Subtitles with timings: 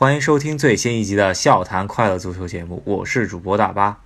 [0.00, 3.98] 欢迎收听最新一集的《笑谈快乐足球》节目，我是主播大巴，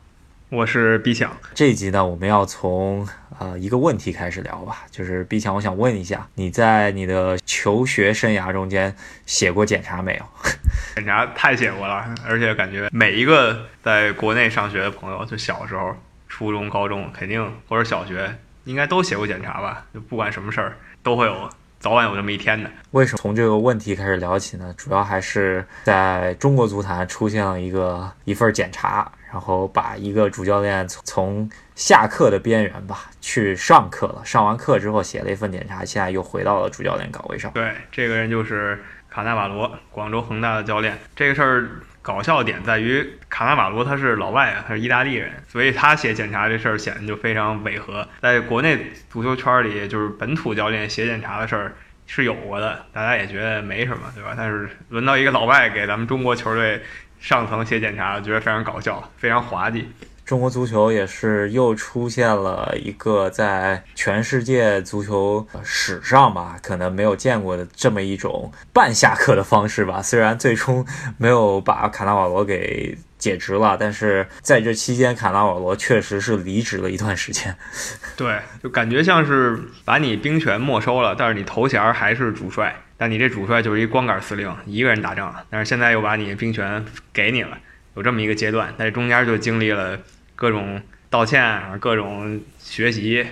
[0.49, 1.31] 我是毕强。
[1.55, 10.25] 这一集呢，我们要从呃一个问题开始聊吧，就是毕强，我想问一下，你在你的求学生涯中间写过检查没有？
[10.96, 15.95] 检查太写过了，而且感觉每一个在国内上学的朋友，就小时候、
[16.29, 19.86] 初中、高中，肯定或者小学，应该都写过检查吧？
[19.95, 21.48] 就不管什么事儿，都会有。
[21.85, 22.71] 早晚有那么一天的。
[22.93, 24.75] 为什么从这个问题开始聊起呢？
[24.75, 34.23] 主要还是在中国足坛出现了一个一份检查，然后把一个主教练从从下课的边缘吧去上课了。
[34.25, 37.52] 上完课之后写了一份检查，现在又回到了主教练岗位上。
[37.52, 40.98] 对，这个人就是卡纳瓦罗，广州恒大的教练。
[41.14, 41.69] 这个事儿
[42.04, 48.06] 搞笑点在于，卡纳瓦罗他是老外啊，他是意大利人，所以他写检查这事儿显得就非常违和。
[48.20, 51.74] 在国内足球圈里，就是本土教练写检查的事儿。
[52.06, 54.34] 是有过的，大家也觉得没什么，对吧？
[54.36, 56.82] 但是轮到一个老外给咱们中国球队
[57.18, 59.89] 上层写检查，觉得非常搞笑，非常滑稽。
[60.25, 70.00] 中国足球也是又出现了一个在全世界足球史上吧，可能没有见过的这么一种半下课的方式吧。
[70.00, 70.86] 虽然最终
[71.19, 72.97] 没有把卡纳瓦罗给。
[73.17, 77.56] 解职了，但是在这期间，卡纳瓦罗确实是离职了一段时间。
[78.19, 85.34] 对，就感觉像是把你兵权没收了，但是你头衔还是主帅，但你这主帅就是一光杆司令，一个人打仗。
[85.48, 87.56] 但是现在又把你兵权给你了，
[87.95, 89.98] 有这么一个阶段，在中间就经历了
[90.34, 93.27] 各种道歉、各种学习、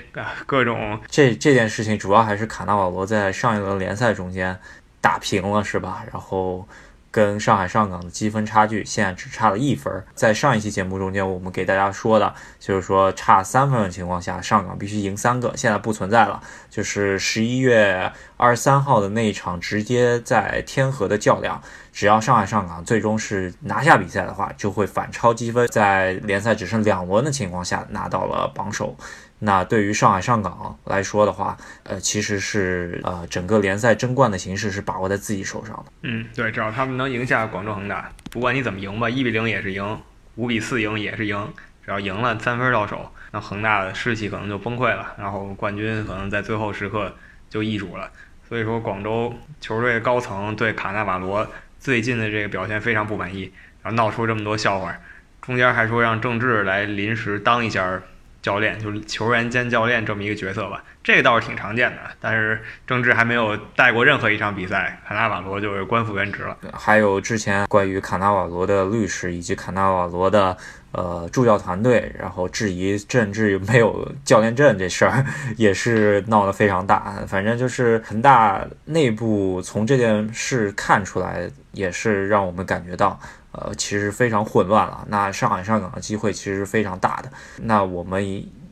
[0.46, 4.58] 各种这这件事情，主要还是卡纳瓦罗在上一轮联赛中间
[5.00, 6.04] 打平了，是吧？
[6.12, 6.68] 然后。
[7.12, 10.04] 跟上海上港的积分差距现在只差了一分。
[10.14, 16.42] 在上一期节目中间，我们给大家说的就是说差三分的情况下，上港必须赢三个，现在不存在了。
[16.70, 28.96] 就是十一月二十三号的那一场直接在天河的较量，只要上海上港最终是拿下比赛的话，就会反超积分，在联赛只剩两轮的情况下拿到了榜首。
[29.44, 35.92] 那对于上海上港来说的话，呃，其实是呃整个联赛争冠的形势是把握在自己手上的。
[36.02, 40.00] 嗯，对，只要他们能赢下广州恒大，不管你怎么赢吧，一比零也是赢，
[40.36, 41.52] 五比四赢也是赢，
[41.84, 47.12] 只要赢了三分到手，那恒大的士气可能就崩溃了，然后冠军可能在最后时刻
[47.50, 48.08] 就易主了。
[48.48, 51.44] 所以说，广州球队高层对卡纳瓦罗
[51.80, 54.96] 最近的这个表现非常不满意，然后闹出这么多笑话，
[55.40, 58.00] 中间还说让郑智来临时当一下。
[58.42, 61.98] 教练就是球员兼教练这么一个角色吧，这倒是挺常见的。
[62.20, 66.56] 但是郑智还没有带过任何一场比赛，卡纳瓦罗就是官复原职了。
[66.72, 70.56] 还有之前关于卡纳瓦罗的律师以及卡纳瓦罗的
[70.92, 75.24] 呃助教团队，然后质疑郑智没有教练证这事儿，
[75.56, 77.14] 也是闹得非常大。
[77.26, 83.18] 反正就是恒大内部从这件事看出来，也是让我们感觉到。
[83.54, 85.04] 呃，其实非常混乱了。
[85.10, 87.30] 那上海上港的机会其实是非常大的。
[87.58, 88.26] 那我们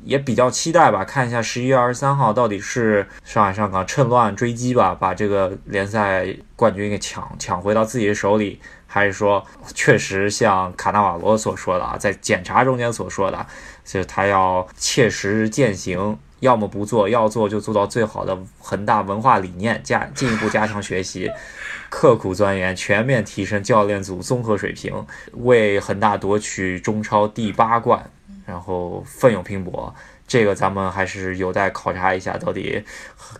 [0.04, 9.44] 也比较期待吧，看一下十一月二十三号到底是上海上港趁乱追击吧，把这个联赛冠军给抢抢回到自己的手里，还是说
[9.74, 13.46] 确实像卡纳瓦罗所说的啊，在检查中间所说的，
[13.84, 21.30] 就是他要切实践行，要么不做，要做就做到最好的恒大文化理念，加进一步加强学习。
[21.90, 28.08] 刻苦钻研，全面提升教练组综合水平，为恒大夺取中超第八冠，
[28.50, 29.94] 然后奋勇拼搏。
[30.26, 32.84] 这个咱们还是有待考察一下，到底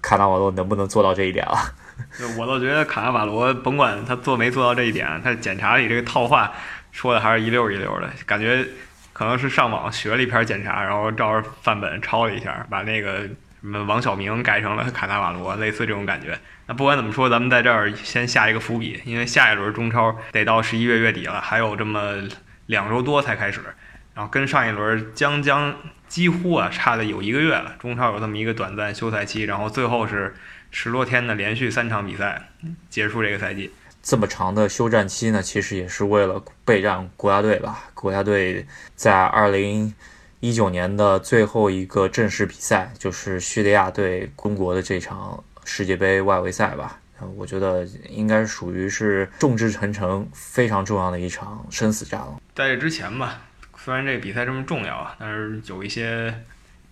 [0.01, 1.59] 卡纳瓦罗能不能做到这一点了。
[2.39, 6.53] 我倒觉得卡纳瓦罗甭管他做没做到这一点，他检查里这个套话
[6.91, 8.67] 说的还是一溜一溜的，感觉
[9.13, 13.29] 可能是上网学了一篇检查，然后照着范本抄了一下，把那个。
[13.63, 16.35] 什么王晓明改成了卡纳瓦罗，类似这种感觉。
[16.65, 22.15] 那不管怎么说，咱们在这儿先下一个伏笔，因为下一轮中超得到十一月月底了，还有这么
[22.65, 23.61] 两周多才开始。
[24.15, 25.75] 然后跟上一轮将将
[26.09, 30.35] 几乎啊差的有一个月了，中超有这么一个短暂休赛期，然后最后是
[30.71, 32.49] 十多天的连续三场比赛
[32.89, 33.71] 结束这个赛季。
[34.03, 37.91] 这么长的休战期呢，其实也是为了备战国家队吧。
[37.95, 39.95] 国家队在二零。
[40.43, 46.99] 一九年的最后一个正式比赛就是叙利亚对中国的这场世界杯外围赛吧，
[47.37, 52.41] 我觉得应该属于是众志成城非常重要的一场生死战了。
[52.55, 53.43] 在这之前吧，
[53.85, 56.35] 虽然这个比赛这么重要啊，但是有一些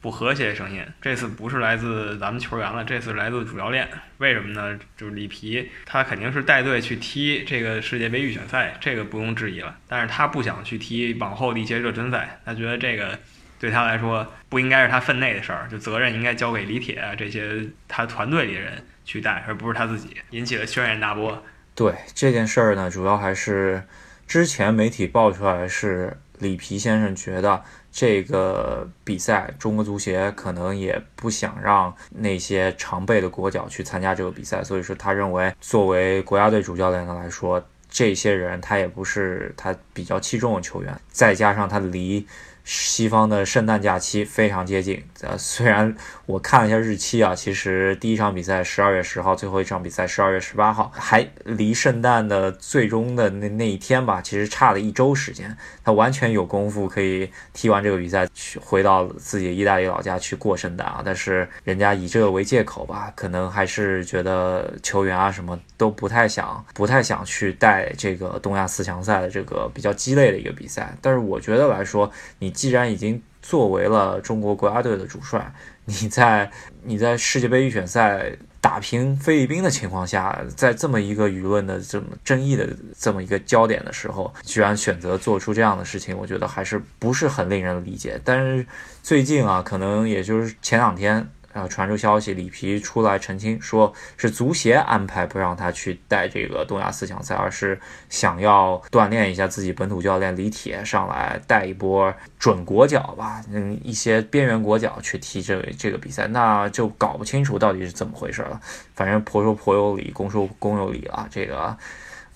[0.01, 0.83] 不和谐的声音。
[1.01, 3.89] 这次不是来自咱们球员了，这次来自主教练。
[4.19, 4.79] 为什么呢？
[4.97, 9.77] 就是里皮，他肯定是带队去踢这个世界杯预选赛，这个不用质疑了。
[9.87, 13.19] 但是他不想去踢往后的一些热身赛，他觉得这个。
[13.61, 21.43] 对他来说，不应该是他分内的事儿，就责任应该交给李铁这些他团队里的人去带，而不是他自己，引起了轩然大波。
[21.75, 23.83] 对这件事儿呢，主要还是
[24.29, 42.27] 之前媒体爆出来是里皮先生觉得这个比赛中国足协可能也不想让那些常备的国脚去参加这个比赛，所以说他认为作为国家队主教练的来说，这些人他也不是他比较器重的球员，再加上他离。
[42.71, 61.01] 西方的圣诞假期非常接近，呃，虽然我看了一下日期啊，其实第一场比赛十二月十号，最后一场比赛十二月十八号，还离圣诞的最终的那那一天吧，其实差了一周时间，他完全有功夫可以踢完这个比赛去回到自己意大利老家去过圣诞啊。
[61.03, 70.95] 但是人家以这个为借口吧，可能还是觉得球员啊什么都不太想，不太想去带这个东亚四强赛的这个比较鸡肋的一个比赛。
[71.01, 72.53] 但是我觉得来说，你。
[72.59, 76.51] 既然已经作为了中国国家队的主帅，你在
[76.83, 82.69] 你在世界杯预选赛打平菲律宾的情况下，在这么一个舆论的这么争议的
[82.99, 88.21] 这么一个焦点的时候，居然选择做出这样的事情，我觉得还是不是很令人理解。
[88.25, 88.67] 但是
[89.05, 91.25] 最近啊，可能也就是前两天。
[91.59, 97.77] 然后传出消息，里皮出来澄清，说是足协安排不让他去带这个东亚四强赛，而是
[98.09, 108.61] 想要锻炼一下自己本土教练李铁上来带一波准国脚吧，嗯，一些边缘国脚去踢这这个比赛，那就搞不清楚到底是怎么回事了。
[108.95, 111.77] 反正婆说婆有理，公说公有理啊，这个，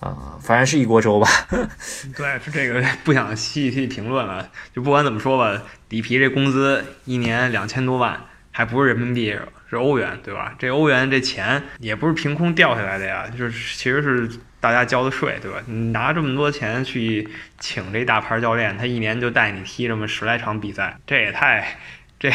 [0.01, 1.29] 呃，反正是一锅粥吧。
[2.13, 8.19] 对，这个不想细细评论了，就不管怎么说吧，里皮这工资一年两千多万。
[8.55, 9.35] 还不是人民币，
[9.69, 10.53] 是欧元，对吧？
[10.59, 15.57] 这欧元这钱也不是凭空掉下来的呀，就是其实是大家交的税，对吧？
[15.65, 17.27] 你拿这么多钱去
[17.59, 21.77] 请这大牌教练，他一年就带你踢这么十来场比赛，这也太，
[22.19, 22.31] 这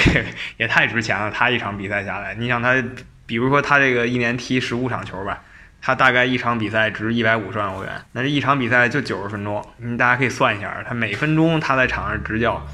[0.57, 1.31] 也太值钱了。
[1.31, 2.75] 他一场比赛下来，你想他，
[3.25, 5.41] 比如说他这个一年踢十五场球吧，
[5.81, 12.67] 他大概一场比赛值一百五十万欧元，那这一场比赛就九十分钟，你大家可以算一下，他每分钟他在场上执教，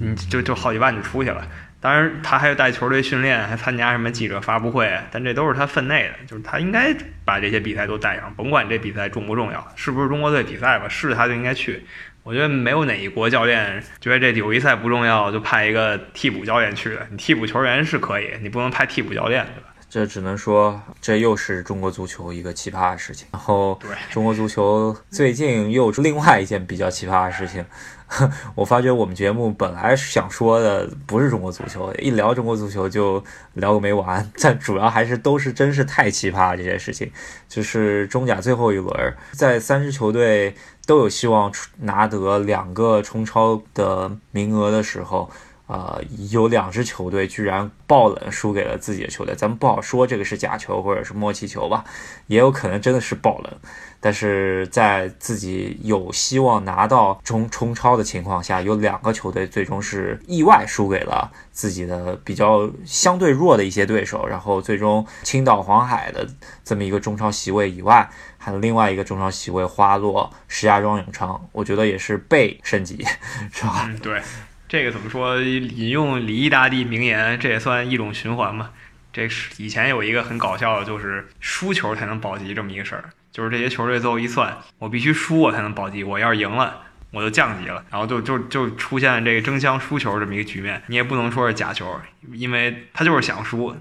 [0.00, 1.46] 你就就好几万就出去了。
[1.80, 6.92] 当然，他还有带球队训练，还参加什么记者发布会，但这都是他分内的，就是他应该
[7.24, 11.84] 把这些比赛都带上，甭管这比赛重不重要，是不是中国队比赛吧，是他就应该去。
[12.24, 16.98] 我觉得没有哪一国教练觉得这友谊赛不重要，就派一个替补教练去。
[17.10, 19.68] 你替补球员是可以，你不能派替补教练，对吧？
[19.88, 23.26] 这只能说，这又是中国足球一个奇葩的事情。
[23.32, 27.64] 然后，中国足球最近又出另外一件比较奇葩的事情。
[28.54, 33.22] 我发觉我们节目本来想说的不是中国足球，一聊中国足球就
[33.54, 34.30] 聊个没完。
[34.40, 37.10] 但主要还是都是真是太奇葩这些事情。
[37.48, 40.54] 就是中甲最后一轮，在三支球队
[40.86, 45.30] 都有希望拿得两个冲超的名额的时候。
[45.68, 46.00] 啊，
[46.30, 51.84] 有两支球队居然爆冷输给了自己的球队，咱们不好说这个是假球或者是默契球吧，
[52.26, 53.52] 也有可能真的是爆冷。
[54.00, 66.26] 但是在自己有希望拿到冲冲超的情况下，有两个球队最终是意外输给了自己的比较相对弱的一些对手，然后最终青岛黄海的
[66.64, 73.04] 这么一个中超席位以外，还有另外一个中超席位花落石家庄永昌，我觉得也是被升级，
[73.52, 73.84] 是吧？
[73.88, 74.20] 嗯，对。
[74.68, 75.40] 这个怎么说？
[75.40, 78.70] 引用李毅大帝名言，这也算一种循环嘛？
[79.10, 83.04] 这是以前有一个很搞笑的，就是输球才能保级这么一个事儿。
[83.38, 86.80] 就是这些球队最后一算，我必须输我才能保级，我要是赢了
[87.12, 90.82] 我就降级了，然后就就就出现这个争相输球这么一个局面。
[90.88, 92.00] 你也不能说是假球，
[92.32, 93.76] 因为他就是想输，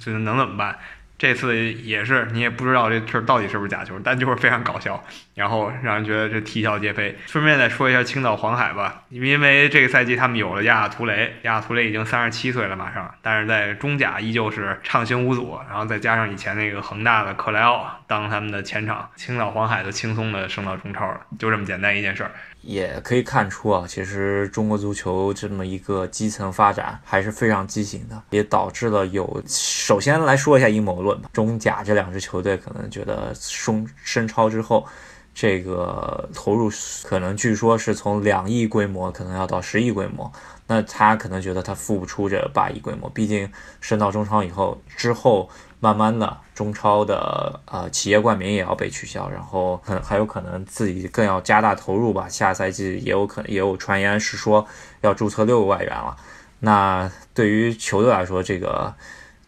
[0.00, 0.78] 就能怎么办？
[1.18, 5.02] 这次也是，你也不知道这事到底是不是假球，但就是非常搞笑，
[5.34, 7.16] 然后让人觉得这啼笑皆非。
[7.26, 22.30] 顺便再说一下青岛黄海吧，因为这个赛季他们有了亚亚图雷，亚亚图雷已经三十七岁了，马上，但是在中甲依旧是畅行无阻，然后再加上以前那个恒大的克莱奥当他们的前场，青岛黄海就轻松的升到中超了，就这么简单一件事儿。
[22.66, 29.40] 也可以看出啊，其实中国足球这么一个基层发展还是非常畸形的，也导致了有。
[29.46, 34.84] 首先来说一下阴谋论吧，中甲这两支球队可能觉得升升超之后，
[35.32, 36.68] 这个投入
[37.04, 40.30] 可能据说是从两亿规模可能要到十亿规模，
[40.66, 43.48] 那他可能觉得他付不出这八亿规模，毕竟
[43.80, 45.48] 升到中超以后之后。
[45.80, 52.28] 慢慢的，中超的呃企业冠名也要被取消，然后很还有可能自己更要加大投入吧。
[52.28, 54.66] 下赛季也有可能也有传言是说
[55.02, 56.16] 要注册六个外援了。
[56.60, 58.94] 那对于球队来说，这个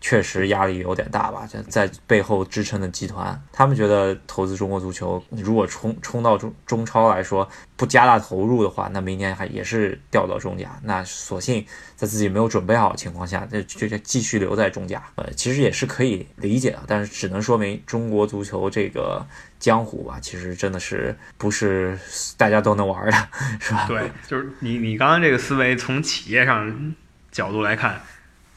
[0.01, 10.79] 确实压力有点大吧，在在背后支撑的集团，他们觉得投资中国足球，如果冲冲到中中超来说，不加大投入的话，那明年还也是掉到中甲。
[10.85, 15.03] 那索性在自己没有准备好的情况下，就就继续留在中甲。
[15.17, 19.27] 呃，其实也是可以理解的，但是只能说明中国足球这个
[19.59, 21.99] 江湖吧，其实真的是不是
[22.37, 23.29] 大家都能玩的，
[23.59, 23.87] 是吧？
[23.89, 26.95] 对，就是你你刚刚这个思维从企业上
[27.33, 28.01] 角度来看。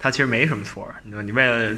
[0.02, 1.78] 他其实没什么错，你说你为了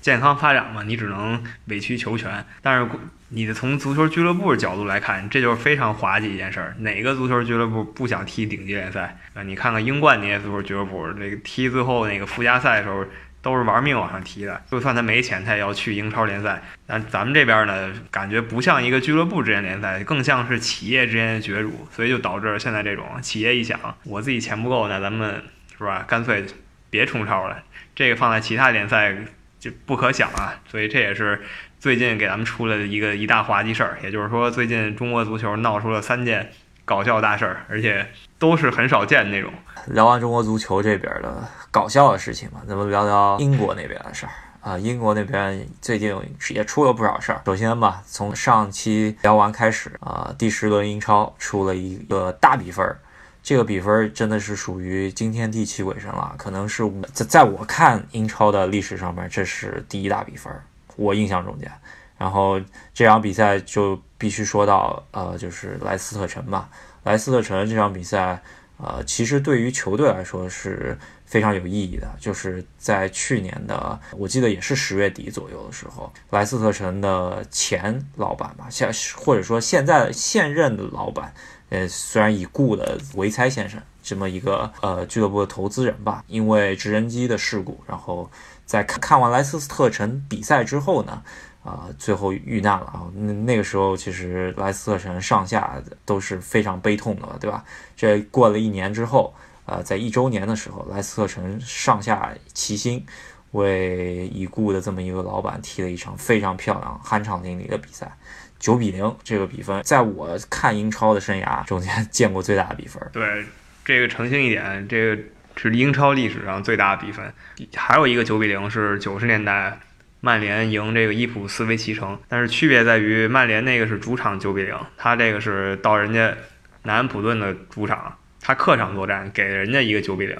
[0.00, 2.46] 健康发展嘛，你只能委曲求全。
[2.62, 2.88] 但是
[3.30, 6.76] 你的从足球俱乐部角度来看，这就是非常滑稽一件事儿。
[6.78, 9.42] 哪个足球俱乐部不想踢顶级联赛啊？
[9.42, 13.04] 你看看英冠那些足球俱乐部，那个踢最后那个附加赛的时候，
[13.42, 14.62] 都是玩命往上踢的。
[14.70, 16.62] 就算他没钱，他也要去英超联赛。
[16.86, 25.42] 但咱们这边呢，感觉不像一个俱乐部之间联赛，更像是企业之间的角逐，所以就导致现在这种企业一想，我自己钱不够，那咱们
[25.76, 26.04] 是吧？
[26.06, 26.46] 干脆。
[26.90, 27.62] 别冲超了，
[27.94, 29.16] 这个放在其他联赛
[29.58, 31.42] 就不可想啊，所以这也是
[31.78, 33.98] 最近给咱们出了一个一大滑稽事儿。
[34.02, 36.50] 也就是说，最近中国足球闹出了三件
[36.84, 38.06] 搞笑大事儿，而且
[38.38, 39.52] 都是很少见那种。
[39.88, 44.78] 聊完中国足球这边的搞笑的事情嘛，咱们聊聊英国那边的事儿啊。
[44.78, 46.14] 英国那边最近
[46.50, 47.42] 也出了不少事儿。
[47.44, 52.98] 首先吧，从上期聊完开始啊，第十轮英超出了一个大比分儿。
[53.42, 56.82] 这个比分真的是属于惊天地泣鬼神了，可能是
[57.14, 60.52] 在在我看英超的历史上面，这是第一大比分，
[60.96, 61.70] 我印象中间。
[62.18, 62.60] 然后
[62.92, 66.68] 这场比赛就必须说到，呃，就是莱斯特城吧。
[67.04, 68.42] 莱斯特城这场比赛，
[68.76, 72.06] 呃，其实对于球队来说是非常有意义的。
[72.20, 81.32] 就是在去年的，我记得也是十月底左右的时候，莱斯特城的前老板吧，现或者说现在现任的老板。
[81.70, 88.30] 呃，虽然已故的维猜先生这么一个呃俱乐部的投资人吧，因为直升机的事故，然后
[88.64, 91.22] 在看看完莱斯特城比赛之后呢，
[91.62, 93.02] 啊，最后遇难了啊。
[93.14, 97.62] 那那个时候其实莱斯特城上下都是非常悲痛的，对吧？
[97.94, 99.34] 这过了一年之后，
[99.66, 103.04] 呃，在一周年的时候，莱斯特城上下齐心
[103.52, 108.16] 为已故的这么一个老板踢了一场非常漂亮、酣畅淋漓的比赛。
[108.58, 113.02] 九比零这个比分，在我看英超的生涯中间 见过最大的比分。
[113.12, 113.44] 对，
[113.84, 115.22] 这个澄清一点，这个
[115.56, 117.32] 是英超历史上最大的比分。
[117.76, 119.78] 还有一个九比零是九十年代
[120.20, 126.34] 曼联赢这个伊普斯维奇城，但是区别在于曼联那个是主场九比零，他这个是到人家
[126.82, 130.36] 南安普顿的主场，他客场作战给人家一个九比零，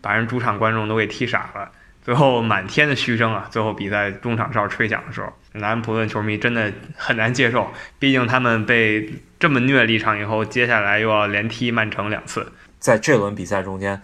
[0.00, 1.70] 把人主场观众都给踢傻了。
[2.02, 3.46] 最后满天的嘘声啊！
[3.50, 7.68] 最后比赛中场哨吹响的时候，南安普顿球迷真的很难接受，
[7.98, 12.52] 毕竟他们被这么虐了一场以后，接下来又要连踢曼城两次。
[12.80, 14.02] 在这轮比赛中间，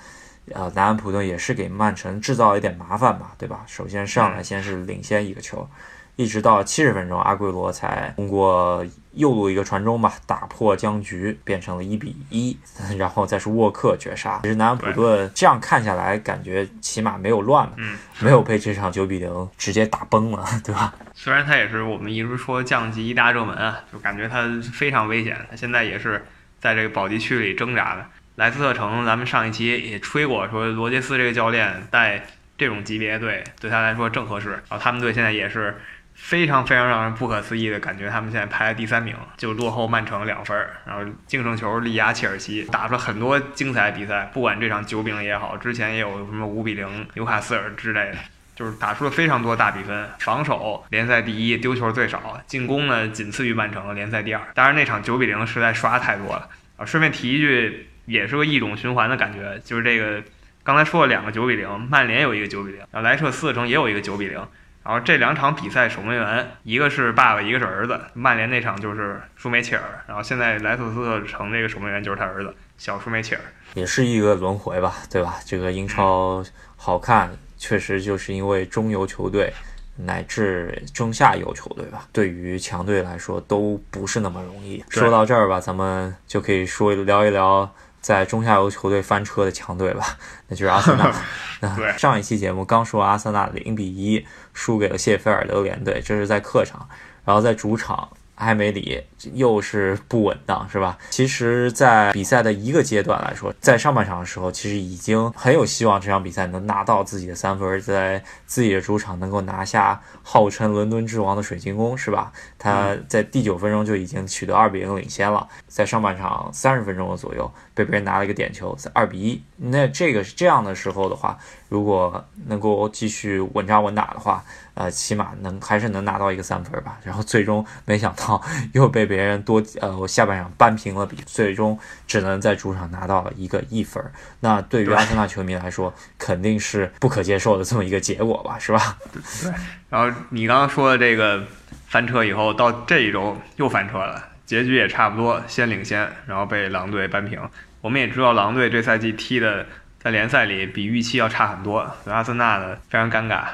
[0.55, 3.65] 呃，南安普顿也是给曼城制造一点麻烦吧，对吧？
[3.67, 5.69] 首先上来先是领先一个球。
[6.15, 8.85] 一直到七十分钟，阿圭罗才通过
[9.19, 12.57] 右路一个传中吧，打破僵局，变成了一比一。
[12.97, 14.39] 然后再是沃克绝杀。
[14.43, 20.95] 其实南安普顿这样看下来，感觉起码没有乱，嗯，没有被这场九比零直接打崩了， 对吧？
[21.15, 25.37] 虽然他也是我们一直说降级一大热门啊，就感觉他非常危险。
[25.51, 26.25] 他现在也是
[26.61, 28.07] 在这个保级区里挣扎的。
[28.37, 32.25] 莱斯特城，咱们上一期也吹过，说罗杰斯这个教练带
[32.57, 34.51] 这种级别队对他来说正合适。
[34.51, 35.77] 然后他们队现在也是。
[36.21, 44.29] 非常非常让人不可思议的感觉，他们现在排在第三名，就落后曼城两分儿，然后净胜球力压切尔西，打出了很多精彩的比赛。
[44.35, 48.17] 不管这场九比零也好，之前也有什么五比零纽卡斯尔之类的，
[48.55, 50.07] 就是打出了非常多大比分。
[50.19, 54.43] 防守联赛第一，丢球最少，进攻呢仅次于曼城，联赛第二。
[54.53, 56.47] 当然那场九比零实在刷太多了
[56.77, 56.85] 啊！
[56.85, 60.23] 顺便提一句，也是个异种循环的感觉，就是这个
[60.63, 64.45] 刚才说了两个九比零，曼联有一个九比零，然后莱彻斯特城也有一个九比零。
[64.89, 68.01] 然后这两场比赛守门员一个是爸爸，一个是儿子。
[68.15, 73.43] 曼联那场就是舒梅切尔，然后现在莱斯特城这个守门员就是他儿子小舒梅切尔，
[73.75, 75.37] 也是一个轮回吧，对吧？
[75.45, 76.43] 这个英超
[76.75, 79.53] 好看，确实就是因为中游球队
[79.95, 84.83] 乃至中下游球队吧，对于强队来说都不是那么容易。
[84.89, 87.71] 说到这儿吧，咱们就可以说聊一聊。
[88.01, 90.17] 在中下游球队翻车的强队吧，
[90.47, 91.13] 那就是阿森纳。
[91.61, 94.25] 那上一期节目刚说阿森纳零比一
[94.59, 96.85] 输给了谢菲尔德联队，这是在客场。
[97.25, 99.03] 然后在主场，埃梅里
[99.35, 100.97] 又是不稳当，是吧？
[101.11, 112.33] 其实，在比赛的一个阶段来说，在上半场的时候，其实已经很有希望这场比赛能拿到自己的三分，在自己的主场能够拿下号称伦敦之王的水晶宫，是吧？
[112.59, 119.43] 他在第九分钟就已经取得二比零领先了，在上半场三十分钟的左右被别人拿了一个点球，二比一。
[119.57, 121.37] 那这个是这样的时候的话，
[121.69, 124.45] 如果能够继续稳扎稳打的话。
[124.79, 126.97] 呃，起码能还是能拿到一个三分吧。
[127.03, 128.41] 然后最终没想到
[128.73, 134.01] 又被别人多呃，我下半场扳平了比，最终只能在主场拿到了一个一分。
[134.41, 138.97] 那对于阿森纳球迷来说，肯定是不可接受的这么一个结果吧，是吧？
[139.43, 139.53] 对。
[139.91, 141.45] 然后你刚刚说的这个
[141.89, 147.41] 翻车以后，到这一周又翻车了，结局也差不多，先领先，然后被狼队扳平。
[147.81, 149.67] 我们也知道狼队这赛季踢的
[149.99, 153.45] 在联赛里比预期要差很多，所以阿森纳呢非常尴尬，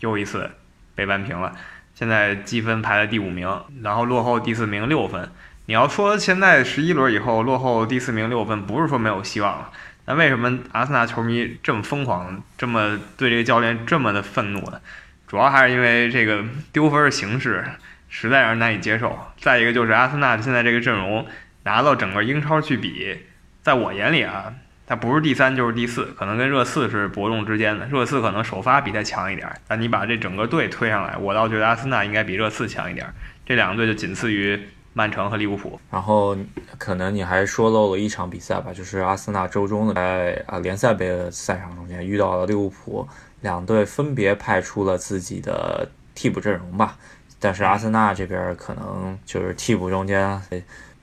[0.00, 0.50] 又一次。
[0.94, 1.52] 被扳平了，
[1.94, 3.48] 现在积分排在第五名，
[3.82, 5.30] 然后落后第四名六分。
[5.66, 9.70] 你要说现在十一轮以后落后第四名六分，不是说没有希望了。
[10.06, 14.80] 那为什么阿森纳球迷这么疯狂，这么对这个教练这么的愤怒呢？
[15.26, 17.64] 主要还是因为这个丢分的形式
[18.08, 19.18] 实在让人难以接受。
[19.38, 21.26] 再一个就是阿森纳现在这个阵容
[21.62, 23.18] 拿到整个英超去比，
[23.62, 24.52] 在我眼里啊。
[24.86, 27.86] 他不是第三就是第四，可能跟热刺是伯仲之间的。
[27.86, 33.06] 热刺可能首发比他强一点，但你把这整个队推上来，我倒觉得阿森纳应该比热刺强一点。
[33.46, 34.60] 这两个队就仅次于
[34.92, 35.80] 曼城和利物浦。
[35.90, 36.36] 然后
[36.76, 43.08] 可能你还说漏了一场比赛吧，就是阿森纳周中的在啊联赛杯的赛场中间遇到了利物浦，
[43.40, 46.98] 两队分别派出了自己的替补阵容吧。
[47.40, 50.40] 但是阿森纳这边可能就是替补中间。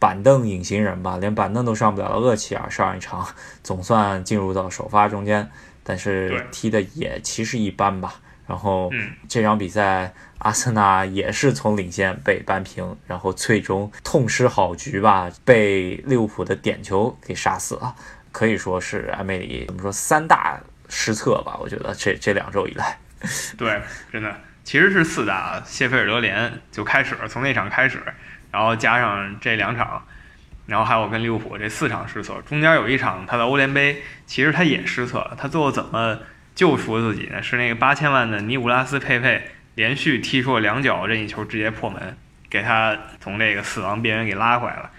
[0.01, 3.23] 板凳隐形人吧， 连板凳都上不了的厄齐尔上一场
[3.61, 5.47] 总算进入到首发中间，
[5.83, 8.15] 但是踢的也其实一般吧。
[8.47, 8.91] 然后
[9.29, 17.95] 这场比赛阿森纳也是从领先被扳平，然后最终痛失好局吧，被利物浦的点球给杀死了。
[18.31, 21.57] 可以说是埃梅里怎么说三大失策吧？
[21.61, 22.97] 我觉得这这两周以来，
[23.55, 23.79] 对，
[24.11, 25.61] 真的其实是四大。
[25.65, 28.01] 谢菲尔德联就开始从那场开始。
[28.51, 30.05] 然后加上这两场，
[30.65, 35.35] 然后还有跟利物浦这四场失策，中间有一场他的欧联杯，其实他也失策了。
[35.37, 36.19] 他最后怎么
[36.53, 37.41] 救赎自己呢？
[37.41, 39.41] 是那个八千万的尼古拉斯佩佩
[39.75, 42.17] 连续踢出了两脚任意球，直接破门，
[42.49, 44.91] 给他从这个死亡边缘给拉回来了。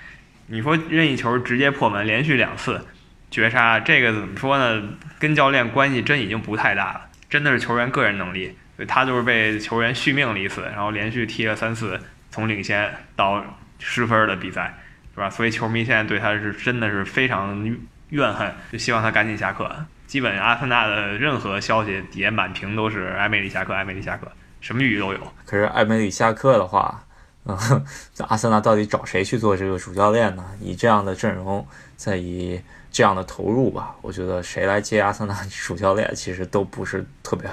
[0.46, 2.86] 你说任意球直接破门，连续两次
[3.30, 4.82] 绝杀，这个怎么说呢？
[5.18, 8.56] 跟教练关系真已经不太大了，真的是球员个人能力。
[8.88, 12.00] 他就是被球员续命了一次，然后连续踢了三次。
[12.32, 13.44] 从领先到
[13.78, 14.74] 失分的比赛，
[15.14, 15.30] 是吧？
[15.30, 17.64] 所以球迷现在对他是真的是非常
[18.08, 19.70] 怨恨，就希望他赶紧下课。
[20.06, 25.20] 基本阿森纳的任何消息底下满屏都是埃梅里下课，埃梅里下课，什么语都有。
[25.46, 27.04] 可是埃梅里下课的话，
[27.44, 27.56] 嗯，
[28.28, 30.44] 阿森纳到底找谁去做这个主教练呢？
[30.60, 31.66] 以这样的阵容，
[31.96, 35.34] 再以这样的投入吧，我觉得谁来接阿森纳
[35.66, 37.50] 主教练，其实都不是特别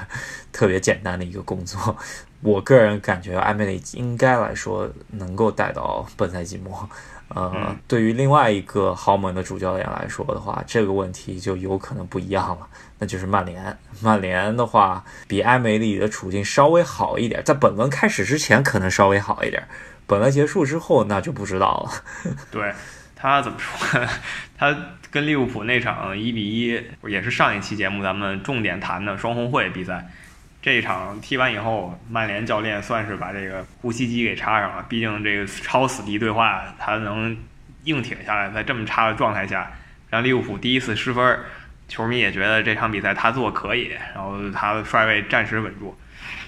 [0.52, 1.98] 特别简单的一个工作。
[2.42, 6.90] 我个人感觉，艾梅里应该来说能够带到本赛季末。
[7.36, 13.78] 呃，对于另外一个豪门的主教练来说的话，这个问题就有可能不一样了，那就是曼联。
[14.02, 19.64] 曼联的话，比埃梅里的处境稍微好一点，在本轮开始之前可能稍微好一点，
[20.08, 22.34] 本轮结束之后那就不知道了。
[22.50, 22.74] 对
[23.16, 24.02] 他怎么说？
[24.58, 24.76] 他
[25.12, 30.10] 跟利物浦那场一比一，也是上一期节目咱们重点谈的双红会比赛。
[30.62, 34.86] 这一场踢完以后，曼联教练算是把这个呼吸机给插上了。
[34.90, 37.38] 毕竟这个超死敌对话，他能
[37.86, 39.72] 硬挺下来，在这么差的状态下，
[40.10, 41.40] 让利物浦第一次失分，
[41.88, 45.98] 球迷也觉得这场比赛他做可以，然后他的帅位暂时稳住。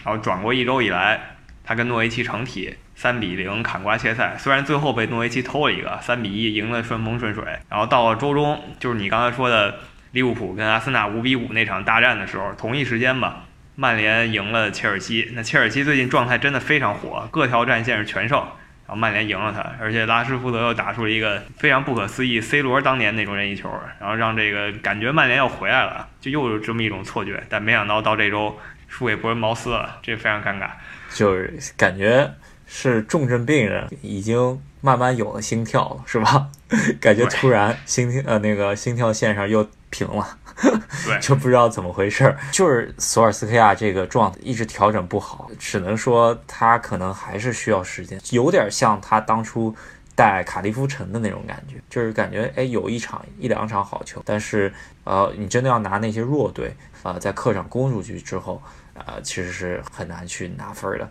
[0.04, 7.44] 然后转过一周以来，他跟诺维奇成体三比零砍瓜切菜，虽然最后被诺维奇偷了一个三比一赢得顺风顺水。
[7.70, 9.80] 然后到了周中，就是你刚才说的
[10.12, 13.46] 利物浦跟阿森纳五比五那场大战的时候，同一时间吧。
[13.76, 28.58] 曼联赢了切尔西，那切尔西最近状态真的非常火，各条战线是全胜，然后曼联赢了他，而且拉什福德又打出了一个非常不可思议 C 罗当年那种任意球，然后让这个感觉曼联要回来了，就又有这么一种错觉，但没想到到这周
[28.88, 30.70] 输给伯恩茅斯了，这非常尴尬，
[31.14, 32.30] 就是感觉
[32.68, 36.50] 是重症病人已经慢慢有了心跳了，是吧？
[37.00, 40.38] 感觉突然心跳呃那个心跳线上又平了。
[41.06, 49.76] 对，就不知道怎么回事儿，就是索尔斯克亚这个状态一直调整不好，只能说他可能还是需要时间，有点像他当初
[50.16, 54.72] 带卡利夫城的那种感觉，就是感觉哎有一场一两场好球，但是
[55.04, 58.62] 呃你真的要拿那些弱队啊在客场攻出去之后，
[59.08, 61.10] 呃其实是很难去拿分的。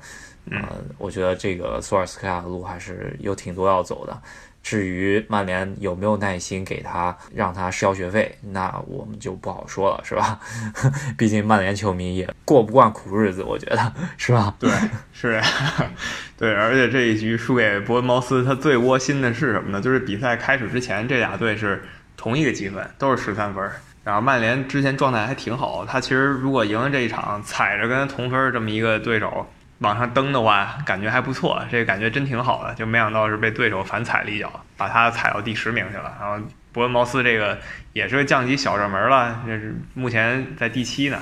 [0.50, 4.20] 呃，我觉得这个索尔斯克亚的路还是有挺多要走的。
[4.62, 10.38] 至于曼联有没有耐心给他让他交学费，那我们就不好说了，是吧？
[11.16, 14.54] 毕竟曼联球迷也过不惯苦日子，我觉得是吧？
[14.60, 14.70] 对，
[15.14, 15.40] 是，
[16.36, 19.80] 对，而且这一局输给伯恩茅斯，他最窝心的是什么呢？
[19.80, 21.82] 就是比赛开始之前，这俩队是
[22.16, 23.70] 同一个积分，都是十三分。
[24.04, 29.46] 然后曼联之前状态还挺好，他其实如果赢了这一场，踩着跟同分这么一个对手。
[29.80, 32.74] 往上蹬的话，感觉还不错，这个感觉真挺好的。
[32.74, 36.14] 就没想到是被对手反踩了一脚，把他踩到第十名去了。
[36.20, 37.58] 然后伯恩茅斯这个
[37.94, 41.18] 也是降级小热门了，这是目前在第七呢，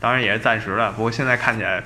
[0.00, 0.90] 当然也是暂时的。
[0.90, 1.80] 不过现在看起来，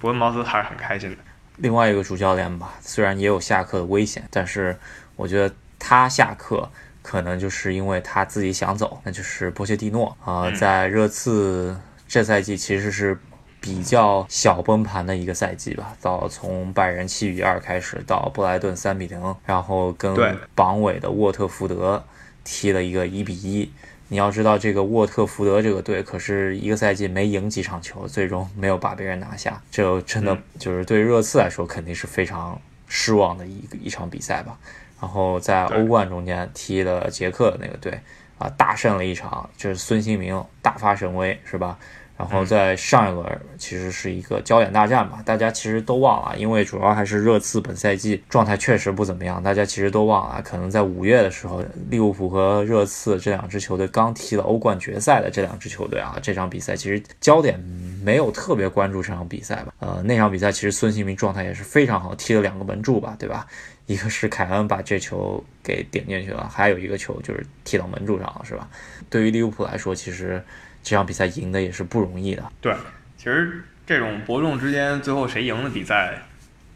[0.00, 1.16] 伯恩茅斯还是很开心的。
[1.58, 4.76] 另外一个主教练吧，虽然也有下课的危险，但是
[5.14, 6.68] 我觉得他下课
[7.08, 11.74] 可能就是因为他自己想走，那就是波切蒂诺啊，在热刺
[12.06, 13.18] 这赛季其实是。
[13.60, 20.16] 比较小崩盘的一个赛季吧，到从拜仁七比二开始，到布莱顿三比零，然后跟
[20.54, 22.02] 榜尾的沃特福德
[22.44, 23.68] 踢了一个一比一。
[24.06, 34.56] 你要知道，这个沃特福德这个队可是一个赛季没赢几场球，最终没有把别人拿下，这真的就是对热刺来说肯定是非常失望的一个一场比赛吧。
[35.00, 37.98] 然后在欧冠中间踢了捷克的那个队
[38.38, 41.78] 啊，大胜了一场，就是孙兴民大发神威，是吧？
[42.16, 50.42] 然后在上一轮其实是一个焦点大战吧，大家其实都忘了，因为主要还是热刺本赛季状态确实不怎么样，大家其实都忘了。
[50.42, 57.56] 可能在五月的时候，利物浦和热刺这两支球队刚踢了欧冠决赛的这两支球队啊，这场比赛其实焦点
[58.02, 59.72] 没有特别关注这场比赛吧。
[59.78, 63.46] 呃，那场比赛其实孙兴民状态也是非常好，踢了两个门柱吧，对吧？
[63.88, 68.68] 一个是凯恩把这球给点进去了，还有一个球就是踢到门柱上了，是吧？
[69.10, 70.40] 对于利物浦来说，其实。
[70.80, 72.52] 这场比赛赢的也是不容易的。
[72.62, 72.72] 对，
[73.18, 76.14] 其实这种伯仲之间，最后谁赢的比赛，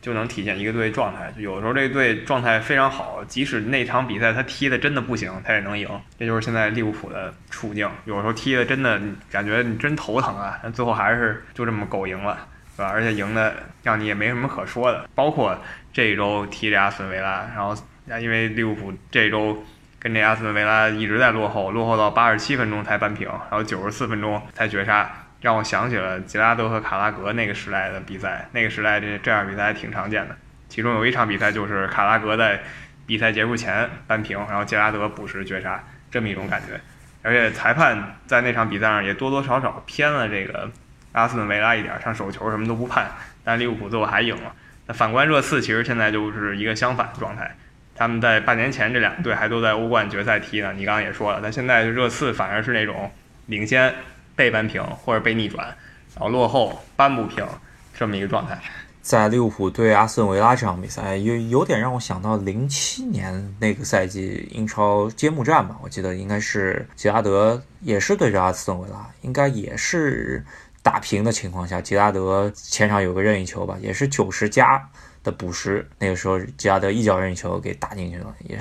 [0.02, 1.32] 就能体现一个队状态。
[1.38, 5.88] 有时候这队状态非常好，即使那场比赛他踢的真的不行，他也能赢。
[6.18, 7.88] 这就是现在利物浦的处境。
[8.04, 12.46] 有时候踢的真的感觉你真头疼啊，但最后还是就这么狗赢了，
[12.76, 12.90] 对吧？
[12.90, 15.08] 而且赢的让你也没什么可说的。
[15.14, 15.56] 包括
[15.92, 17.74] 这一周踢这阿斯顿维拉，然后
[18.20, 19.64] 因为利物浦这周。
[20.02, 25.08] 跟这阿斯顿维拉一直在落后，落后到八十七分钟才扳平，然后九十四分钟才绝杀，
[25.40, 28.48] 让我想起了杰拉德和卡拉格那个时代的比赛。
[28.50, 30.34] 那个时代这这样比赛还挺常见的。
[30.68, 32.60] 其中有一场比赛就是卡拉格在
[33.06, 36.80] 比赛结束前扳平，然后杰拉德补时绝杀，这么一种感觉。
[37.22, 40.68] 而且裁判在那场比赛上也多多少少偏了这个
[41.12, 43.08] 阿斯顿维拉一点，像手球什么都不判，
[43.44, 44.52] 但利物浦最后还赢了。
[44.86, 47.56] 那反观热刺，其实现在就是一个相反的状态。
[47.94, 53.10] 他们在半年前这两队还都在欧冠决赛踢呢，你刚刚也说了，但现在热刺反而是那种
[53.46, 53.94] 领先
[54.34, 55.66] 被扳平或者被逆转，
[56.14, 57.46] 然后落后扳不平
[57.94, 58.58] 这么一个状态。
[59.02, 70.44] 在利物浦对阿斯顿维拉这场比赛，有有点让我想到零七年那个赛季英超揭幕战吧，我记得应该是吉拉德也是对着阿斯顿维拉，应该也是
[70.82, 74.88] 打平的情况下，吉拉德前场有个任意球吧，也是九十加。
[75.24, 78.58] 的补时，那个时候吉拉德一脚任意球给打进去了，也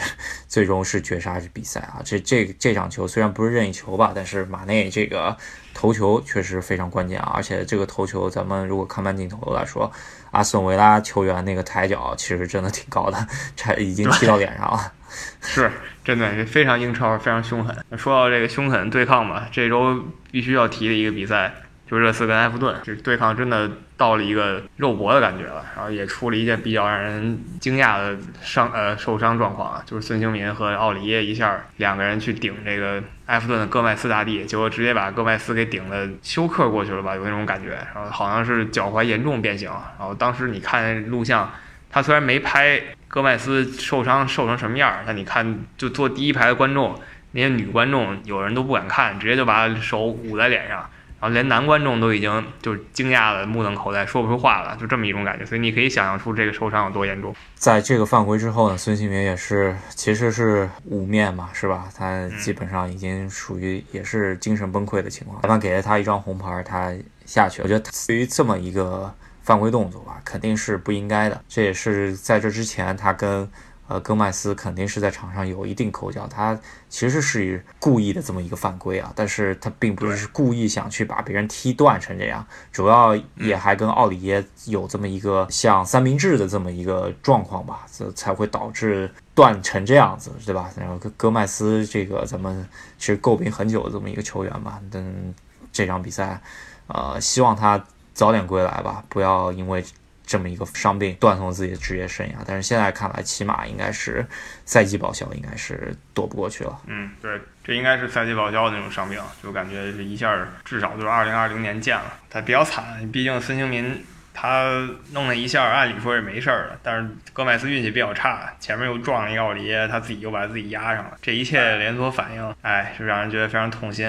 [0.48, 2.04] 最终是绝杀比赛啊！
[2.06, 5.36] 这这这场球虽然不是任意球吧，但是马内这个
[5.74, 7.32] 头球确实非常关键啊！
[7.34, 9.92] 而且这个头球，咱们如果看慢镜头来说，
[10.30, 14.94] 阿斯顿维拉球员那个抬脚其实真的挺高的，差已经踢到脸上了。
[15.42, 15.72] 是，
[16.04, 17.76] 真的是非常英超，非常凶狠。
[17.98, 21.52] 说到这个凶狠对抗嘛，这周必须要提的一个比赛。
[21.92, 41.52] 就热刺跟埃弗顿，这对抗真的到了一个肉搏的感觉了，然后也出了一件比较让人惊讶的伤呃受伤状况啊，就是孙兴民和奥里耶一下两个人去顶这个埃弗顿的戈麦斯大帝，结果直接把戈麦斯给顶的休克过去了吧，有那种感觉，然后好像是脚踝严重变形，然后当时你看录像，
[41.90, 46.98] 他虽然没拍戈麦斯受伤受成什么样，但你看就坐第一排的观众
[47.34, 50.90] 那些女观众有人都不敢看，直接就把手捂在脸上。
[51.22, 55.46] 然后连男观众都已经就是惊讶的目瞪口呆，说不出话了，就这么一种感觉。
[55.46, 57.34] 所以你可以想象出这个受伤有多严重。
[57.54, 61.88] 在这个犯规之后呢，孙兴民也是其实是五面嘛，是吧？
[61.96, 65.40] 他基本上已经属于也是精神崩溃的情况。
[65.44, 66.92] 裁判给了他一张红牌，他
[67.28, 67.62] 下去。
[67.62, 71.40] 我觉得对于这么一个犯规动作吧，肯定是不应该的。
[71.48, 73.48] 这也是在这之前他跟。
[73.92, 90.70] 呃，戈麦斯肯定是在场上有一定口角，他其实是故意的这么一个犯规啊，但是他并不是故意想去把别人踢断成这样，主要也还跟奥里耶有这么一个像三明治的这么一个状况吧，这才会导致断成这样子，对吧？
[90.78, 92.66] 然后戈戈麦斯这个咱们
[92.98, 95.34] 其实诟病很久的这么一个球员吧，但
[95.74, 96.42] 这场比赛，
[96.88, 99.84] 呃，希望他早点归来吧，不要因为。
[100.32, 102.36] 这么一个伤病断送自己的职业生涯。
[102.48, 104.26] 但是现在看来，起码应该是
[104.64, 106.80] 赛季报销，应该是躲不过去了。
[106.88, 112.14] 嗯，对，这应该是赛季报销的那种伤病，就感觉这一下至少就是二零二零年见了。
[112.30, 114.02] 他比较惨，毕竟孙兴民
[114.34, 124.06] 他弄了一下，按理说是没事儿的，但是戈麦斯运气比较差，前面又撞了一个奥利耶，他自己又把自己压上了，这一切连锁反应，哎，就让人觉得非常痛心。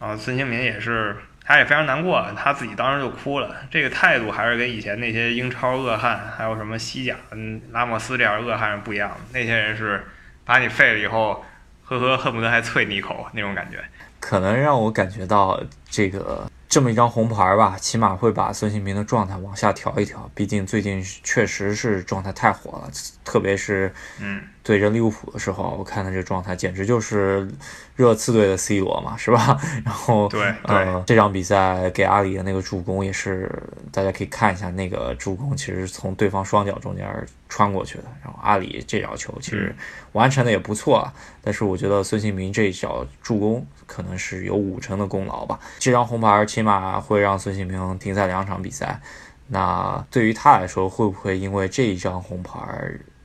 [0.00, 1.16] 然后孙兴民也是，
[1.48, 3.56] 他也非常难过，他自己当时就哭了。
[3.70, 9.16] 这个态度还是跟以前那些英超恶汉，还有什么西甲、嗯拉莫斯这样恶汉是不一样的。
[9.32, 10.04] 那些人是
[10.44, 11.42] 把你废了以后，
[11.84, 13.82] 呵呵，恨不得还啐你一口那种感觉。
[14.20, 15.58] 可能让我感觉到
[15.88, 16.46] 这个。
[16.68, 20.30] 这么一张红牌吧，起码会把孙兴民的状态往下调一调。
[20.34, 22.90] 毕竟最近确实是状态太火了，
[23.24, 27.48] 特别是嗯对阵利物浦的时候，我看他这状态简直就是
[27.96, 29.58] 热刺队的 C 罗嘛，是吧？
[29.82, 33.50] 然后对呃这场比赛给阿里的那个助攻也是，
[33.90, 37.08] 大家可以看一下那个助攻，其实从对方双脚中间
[37.48, 38.04] 穿过去的。
[38.22, 39.74] 然后阿里这脚球其实
[40.12, 45.58] 完成的也不错，但是我觉得孙兴民这一脚助攻可能是有五成的功劳吧。
[45.78, 49.00] 这张红牌起码会让孙兴民停赛两场比赛。
[49.46, 52.60] 那对于他来说，会不会因为这一张红牌？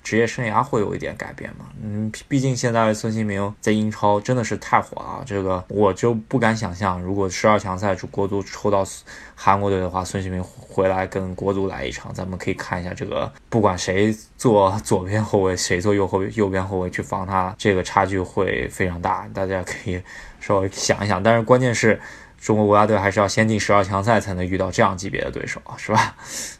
[0.03, 1.65] 职业生涯会有一点改变吗？
[1.81, 8.85] 嗯，毕竟现在孙兴民在英超真的是太火了，这个我就不敢想象，如果十二强赛国足抽到
[9.33, 20.01] 韩国队的话，孙兴民回来跟国足来一场，咱们可以看一下这个，不管谁做左边后卫，谁做右后右边后卫去防他，这个差距会非常大，大家可以
[20.41, 21.23] 稍微想一想。
[21.23, 21.99] 但是关键是
[22.37, 26.15] 中国国家队还是要先进十二强赛才能遇到这样级别的对手啊，是吧？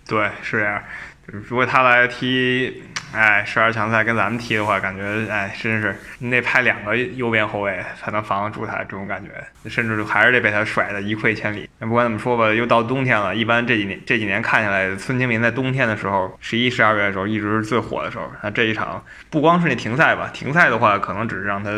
[0.07, 0.81] 对，是这样。
[1.25, 2.83] 如果他来踢，
[3.13, 11.69] 哎，十二强赛跟咱们踢的话，感觉哎，真是你得派两个右边后卫才能防得住他，这种感觉，甚至还是得被他甩得一溃千里。
[11.79, 18.29] 那不管怎么说吧，又到冬天了，一般这几年这几年看下来，孙兴民在冬天的时候，十一、十二月的时候，一直是最火的时候。
[18.41, 21.71] 那这一场不光是那停赛吧，停赛的话，可能只是让他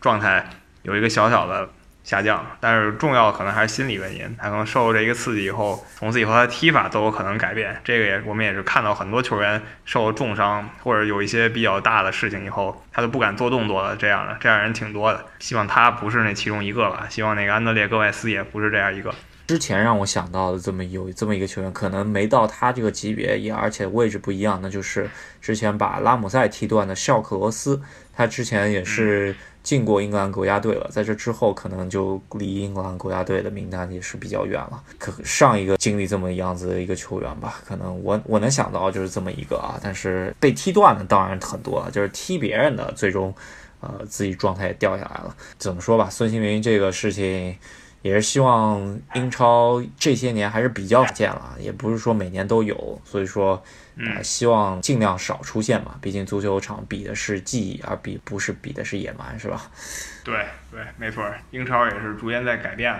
[0.00, 0.44] 状态
[0.82, 1.70] 有一个小小的。
[2.08, 4.34] 下降，但是重要可能还是心理原因。
[4.38, 7.78] 他可能受这一个刺激以后，从此以后他的踢法都有可能改变。
[7.84, 13.94] 这个也我们也是看到很多球员受了重伤或者有一些比较大的事情以后，他都不敢做动作了。
[13.94, 15.22] 这样的这样人挺多的。
[15.38, 17.06] 希望他不是那其中一个吧。
[17.10, 19.14] 希望那个安德烈戈麦斯也不是这样一个。
[19.46, 25.10] 之前让我想到的这么有这么一个球员，可能没到他这个级别，也而且位置不一样，那就是
[25.42, 27.82] 之前把拉姆塞踢断的肖克罗斯。
[28.16, 29.36] 他之前也是。
[29.62, 34.82] 进过英格兰国家队了，在这之后可能就离英格兰国家队的名单也是比较远了。
[34.98, 39.78] 可上一个经历这么样子的一个球员吧，可能我我能想到就是这么一个啊。
[39.82, 43.34] 但是被踢断的当然很多了，就是踢别人的，最终
[43.80, 45.34] 呃自己状态也掉下来了。
[45.58, 47.56] 怎么说吧，孙兴民这个事情。
[48.00, 48.80] 也是希望
[49.14, 53.60] 英超这些年还是比较见了，也不是说每年都有，所以说，
[53.98, 55.96] 呃，希望尽量少出现嘛。
[56.00, 59.70] 毕竟足球场比的是技艺，而比不是比的是野蛮，是吧？
[60.24, 62.94] 对对，没错，英超也是逐渐在改变。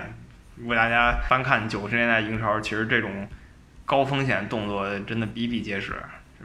[0.57, 3.29] 如果大家翻看九十年代英超，其实这种
[3.85, 5.95] 高风险动作真的比比皆是，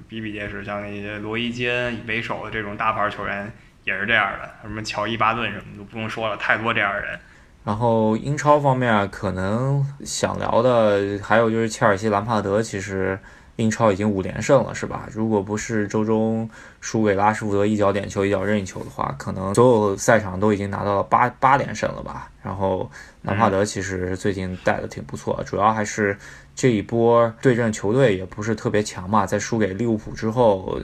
[0.08, 0.64] 比比皆是。
[0.64, 3.52] 像那些罗伊·基恩为首的这种大牌球员
[3.84, 7.20] 也是这样的，什么乔伊·巴顿什么就不用说了，太多这样的人。
[7.66, 13.18] 然后英超方面可能想聊的还有就是切尔西兰帕德，其实
[13.58, 15.08] 英超已经五连胜了，是吧？
[15.12, 16.50] 如果不是周中
[16.82, 22.30] 输给拉什福德一脚点球一脚任意球的话，可能所有赛场都已经拿到了八八连胜了吧？
[22.42, 22.90] 然后
[23.22, 26.18] 兰帕德其实最近带的挺不错，主要还是
[26.56, 30.80] 这一波对阵球队也不是特别强嘛，在输给利物浦之后，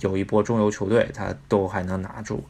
[0.00, 2.42] 有一波中游球队他都还能拿住。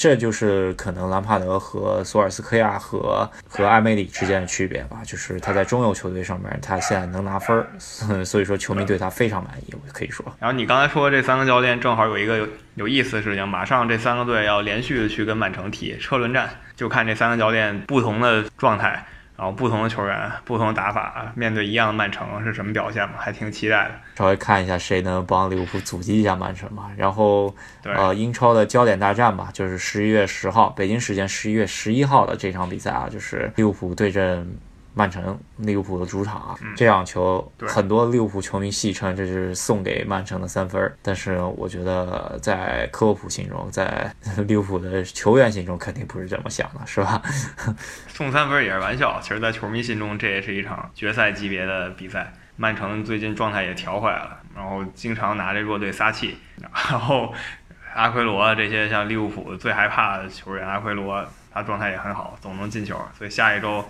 [0.00, 7.68] 这就是可能兰帕德和索尔斯克亚和和艾梅里之间的区别吧，就是他在中游球队上面，他现在能拿分儿，
[8.24, 10.24] 所以说球迷对他非常满意，我可以说。
[10.38, 19.04] 然后你刚才说这三个教练正好有一个有有意思的事情，马上这三个队要连续的去跟曼城踢车轮战，就看这三个教练不同的状态。
[19.40, 23.14] 然后不同的球员，不同的打法，面对一样的曼城是什么表现嘛？
[23.16, 23.92] 还挺期待的。
[24.18, 26.90] 稍微看一下谁能帮利物浦阻击一下曼城嘛。
[26.94, 34.46] 然后，呃，英超的焦点大战吧，就是十一月十号，北京时间十一月十一号的这场比赛啊，就是利物浦对阵。
[34.92, 44.12] 曼城利物浦的主场啊，这场球很多利物浦球迷戏称这是送给曼城的三分，但是我觉得在科沃普心中，在
[44.48, 47.22] 利物浦的球员心中肯定不是这么想的，是吧？
[48.08, 52.32] 送三分也是玩笑，其实，在球迷心中这也是一场决赛级别的比赛。
[52.56, 57.32] 曼城最近状态也调回来了，然后经常拿这弱队撒气，然后
[57.94, 63.82] 阿奎罗这些像利物浦最害怕的球员，阿奎罗他状态也很好，总能进球，所以下一周。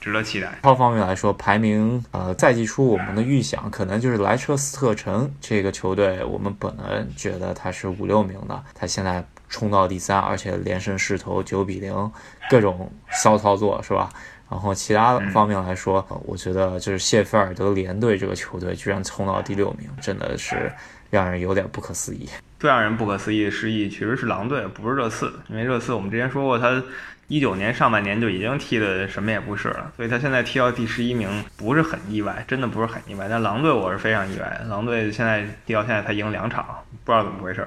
[0.00, 0.58] 值得期待。
[0.62, 12.12] 超方面来说，排名呃赛季初我们的预想可能就是莱彻斯特城这个球队，我们本来觉得他是五六名的，他现在冲到第三，而且连胜势头九比零，
[12.50, 14.10] 各种骚操作是吧？
[14.50, 20.72] 然后其他方面来说，我觉得就是谢菲尔德联队这个球队居然冲到第六名，真的是
[21.10, 22.26] 让人有点不可思议。
[22.58, 26.82] 最让人不可思议的失意其实是狼队，不是热刺，因为热刺我们之前说过，他
[27.28, 33.26] 一九年上半年就已经踢的什么也不是了，所以他现在踢到第十一名不是很意外，真的不是很意外。
[33.28, 36.64] 但狼队我是非常意外，狼队现在踢到现在才赢两场，
[37.04, 37.66] 不知道怎么回事，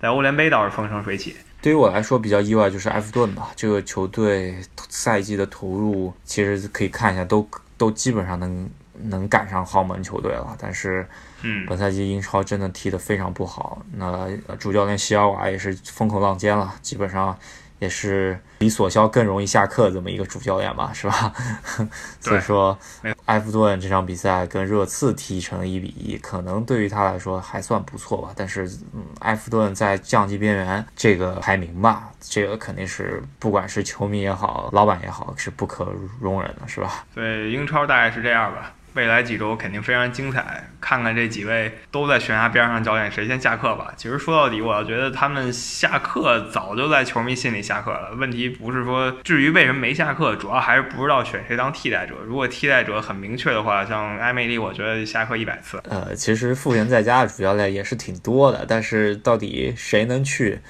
[0.00, 1.36] 在欧联杯倒是风生水起。
[1.60, 4.56] 对于我来说比较意外就是埃弗顿吧，这个球队
[4.88, 7.46] 赛季的投入其实可以看一下，都
[7.76, 8.70] 都基本上能
[9.02, 10.56] 能赶上豪门球队了。
[10.58, 11.06] 但是，
[11.42, 13.84] 嗯，本赛季英超真的踢得非常不好。
[13.94, 14.26] 那
[14.58, 17.38] 主教练席尔瓦也是风口浪尖了，基本上。
[17.82, 21.32] 也是比索肖更容易下课这么一个主教练嘛，是吧？
[22.20, 22.78] 所以说，
[23.24, 28.30] 埃弗顿这场比赛跟热刺踢成一比一，可能对于他来说还算不错吧。
[28.36, 37.04] 但是，嗯，埃弗顿在降级边缘这个排名吧，这个肯定是不管是球迷也好，老板也好，是不可容忍的，是吧？
[37.12, 38.72] 对，英超大概是这样吧。
[38.94, 43.92] 未来几周肯定非常精彩，看看这几位都在悬崖边上教练谁先下课吧。
[43.96, 48.12] 其实说到底，我觉得他们下课早就在球迷心里下课了。
[48.16, 52.14] 问题不是说至于为什么没下课，主要还是不知道选谁当替代者。
[52.26, 55.82] 如果替代者很明确的话，像埃梅里，我觉得下课一百次。
[55.88, 60.60] 呃，其实复员在家的主教练也是挺多的，但是到底谁能去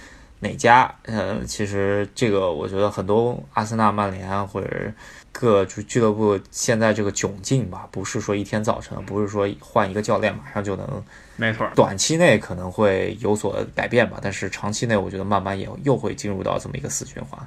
[0.41, 0.95] 哪家？
[1.07, 4.69] 呃，其实这个我觉得很多阿森纳、曼联或者。
[5.33, 11.05] 各就俱乐部现在这个窘境吧，不是说一天早晨，不是说换一个教练马上就能，
[11.37, 17.41] 没错，短期内可能会有所改变吧，但是长期内我觉得慢慢也又会进入到这么一个死循环。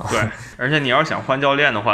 [0.10, 0.18] 对，
[0.56, 1.92] 而且你要是想换教练的话，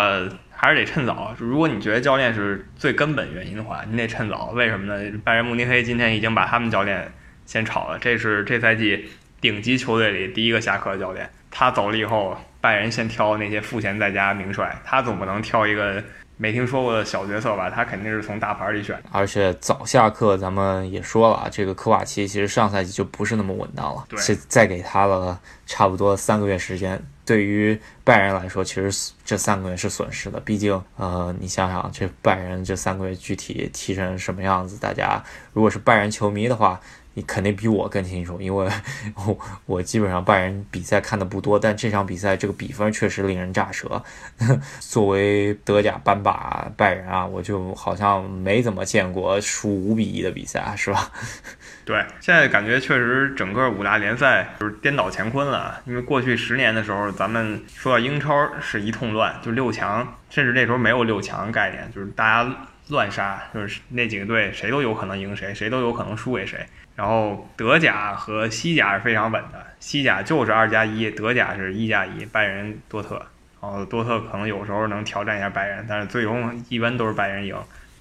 [0.51, 1.35] 还是得趁早。
[1.39, 4.53] 如果你觉得教练是最根本原因的话，你得趁早。
[4.55, 5.19] 为什么呢？
[5.25, 7.12] 拜仁慕尼黑今天已经把他们教练
[7.47, 9.09] 先炒了，这是这赛季
[9.41, 11.29] 顶级球队里第一个下课的教练。
[11.51, 12.39] 他走了以后。
[12.67, 16.03] 拜仁先挑那些赋闲在家名帅，他总不能挑一个
[16.37, 17.71] 没听说过的小角色吧？
[17.71, 19.01] 他肯定是从大牌里选。
[19.13, 30.41] 而且早下课，咱们也说了，这个科瓦奇其实上赛季就不是那么稳当了，对，再给他了差不多三个月时间，对于拜仁来说，其实这三个月是损失的。
[30.41, 36.81] 毕竟，呃，你想想，这拜仁这三个月具体踢成什么样子，大家如果是拜仁球迷的话。
[37.17, 38.69] 你肯定比我更清楚，因为
[39.27, 44.03] 我我基本上拜仁比赛看的不多，但这场比赛这个比分确实令人咋舌。
[44.81, 51.11] 作为德甲班霸拜仁啊，我就好像没怎么见过输五比一的比赛，是吧？
[51.87, 55.81] 对，现在感觉确实整个五大联赛就是颠倒乾坤了。
[55.87, 62.57] 因为过去十年的时候，咱们说到英超是一通乱，就六强，甚至那时候没有六强概念，就是大家
[62.89, 66.59] 乱杀，就是那几个队谁都有可能赢谁，谁都有可能输给谁。
[66.97, 73.17] 然后德甲和西甲是非常稳的，西甲就是二加一，德甲是一加一，拜仁多特，
[73.61, 77.55] 然后多特可能有时候能挑战一下拜仁，但是最终一般都是拜仁赢。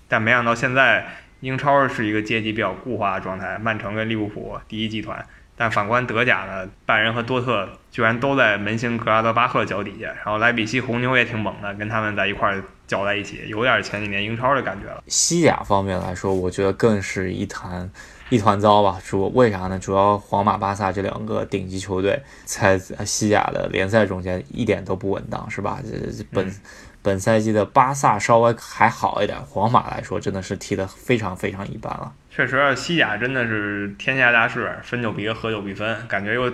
[0.07, 1.05] 但没想到现在
[1.41, 5.25] 英超是一个阶级比较固化的状态，曼城跟利物浦第一集团，
[5.57, 15.03] 但反观德甲呢，拜仁和多特居然都在门兴格拉德巴赫脚底下，然后莱比锡红牛也挺猛的，跟他们在一块儿搅在一起，有点前几年英超的感觉了。
[15.07, 17.89] 西甲方面来说，我觉得更是一谈。
[18.29, 19.77] 一团糟吧，主为啥呢？
[19.77, 25.79] 主要皇马、巴萨这两个顶级球队在西甲的联赛中间一点都不稳当，是吧？
[25.83, 26.51] 这本
[27.03, 32.11] 本赛季的巴萨稍微还好一点，皇马来说真的是踢得非常非常一般了。
[32.31, 36.51] 确实，西甲真的是天下大事，分久必合，合久必分，感觉又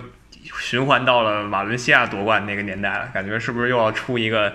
[0.60, 4.52] 循环到了瓦伦西亚夺冠那个年代了，感觉是不是又要出一个？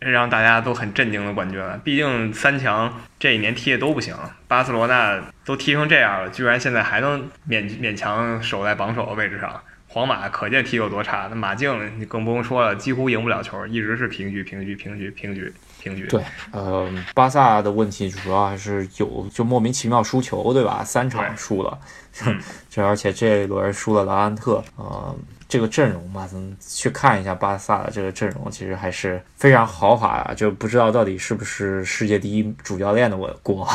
[0.00, 1.78] 让大家都很震惊的冠军了。
[1.84, 4.16] 毕竟三强这一年踢的都不行，
[4.48, 9.60] 巴塞罗那都踢成这样了，居然现在还能勉勉强守在榜首的位置上。
[9.92, 16.06] 皇马可见踢有多差，那马竞你更不用说了，几乎赢不了球，一直是平局、平局、平局、平局、平局。
[16.06, 20.84] 对，呃，巴萨的问题主要还是有就莫名其妙输球，对吧？
[20.84, 21.76] 三场输了，
[22.70, 25.14] 这而且这一轮输了莱安特，呃。
[25.50, 33.68] 这个阵容吧，咱们去看一下巴萨的这个阵容，其实还是非常豪华啊，就不知道到底是不是世界第一主教练的锅，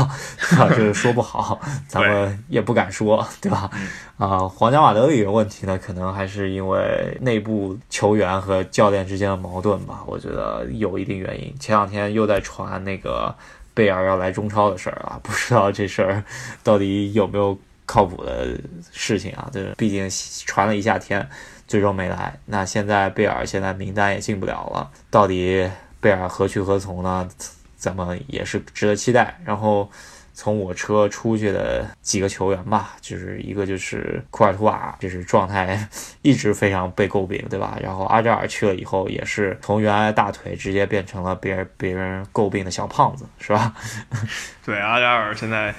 [0.69, 3.69] 这 个说不好， 咱们也不敢说，对吧？
[4.17, 11.53] 啊，皇家马德里的问题呢，可能还是因为内部球员和教练之间的矛盾吧，我觉得有一定原因。
[11.59, 13.35] 前两天又在传那个
[13.73, 16.23] 贝尔要来中超的事儿啊， 不知道这事儿
[16.63, 18.57] 到底有没有靠谱的
[18.93, 19.49] 事情啊？
[19.51, 20.09] 这毕竟
[20.45, 21.27] 传了一夏天。
[21.67, 25.69] 最终没来，那现在贝尔现在名单也进不了了，到底？
[25.99, 27.27] 贝尔何去何从呢？
[27.75, 29.39] 咱们也是值得期待。
[29.43, 29.89] 然后。
[30.37, 35.87] 从我车出去的几个球员吧，就是一个就是库尔图瓦，就是状态
[36.23, 37.77] 一直非常被诟病，对吧？
[37.81, 43.73] 然后阿扎尔去了以后，也是从原来的大腿直接变成了别人别人诟病的小胖子，是吧？
[44.65, 45.73] 对，阿扎尔现在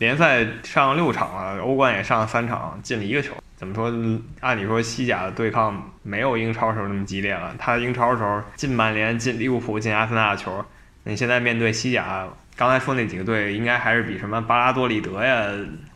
[0.00, 3.34] 联赛上六场了，欧冠也上三场，进了一个球。
[3.54, 3.92] 怎么说？
[4.40, 7.54] 按理说西甲的对抗没有英超时候那么激烈了。
[7.58, 10.64] 他英超的时候进曼联、进利物浦、进阿森纳的球，
[11.04, 12.26] 你现在面对西甲。
[12.56, 15.46] 刚才说那几个队应该还是比什么巴拉多利德呀、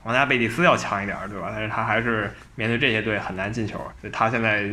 [0.03, 1.51] 皇家贝蒂斯要强一点，对吧？
[1.55, 3.79] 但是他还是面对这些队很难进球。
[4.03, 4.69] 所以他现在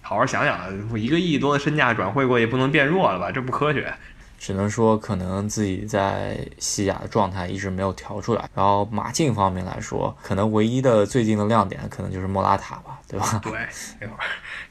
[0.00, 0.58] 好好想想，
[0.98, 3.30] 一个亿多的身价转会过去不能变弱了吧？
[3.30, 3.92] 这不科学。
[4.40, 8.48] 只能说可能自己在西甲的状态一直没有调出来。
[8.54, 13.38] 然后马竞方面来说，可能唯一的最近的亮点可能就是莫拉塔吧，对吧？
[13.44, 13.52] 对，
[14.00, 14.16] 没错，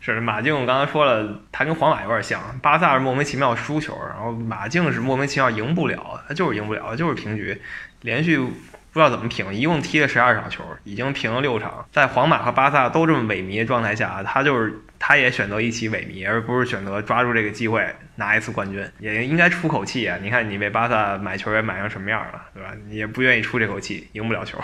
[0.02, 0.60] 是马竞。
[0.60, 7.62] 我刚才说了，他跟皇马有点像，巴萨是莫名其妙输球，然后马竞是莫名其妙赢不了，他就是赢不了，就是平局，
[8.02, 8.52] 连续。
[8.92, 11.86] 不知道怎么平，一共踢了十二场球，已经平了六场。
[11.92, 17.84] 在皇马和巴萨都这么萎靡的状态下，他就是他也选择一起萎靡，而不是选择抓住这个机会
[18.18, 20.20] 拿一次冠军，也应该出口气啊！
[20.22, 22.74] 你看你被巴萨买球也买成什么样了，对吧？
[22.88, 24.60] 你也不愿意出这口气，赢不了球。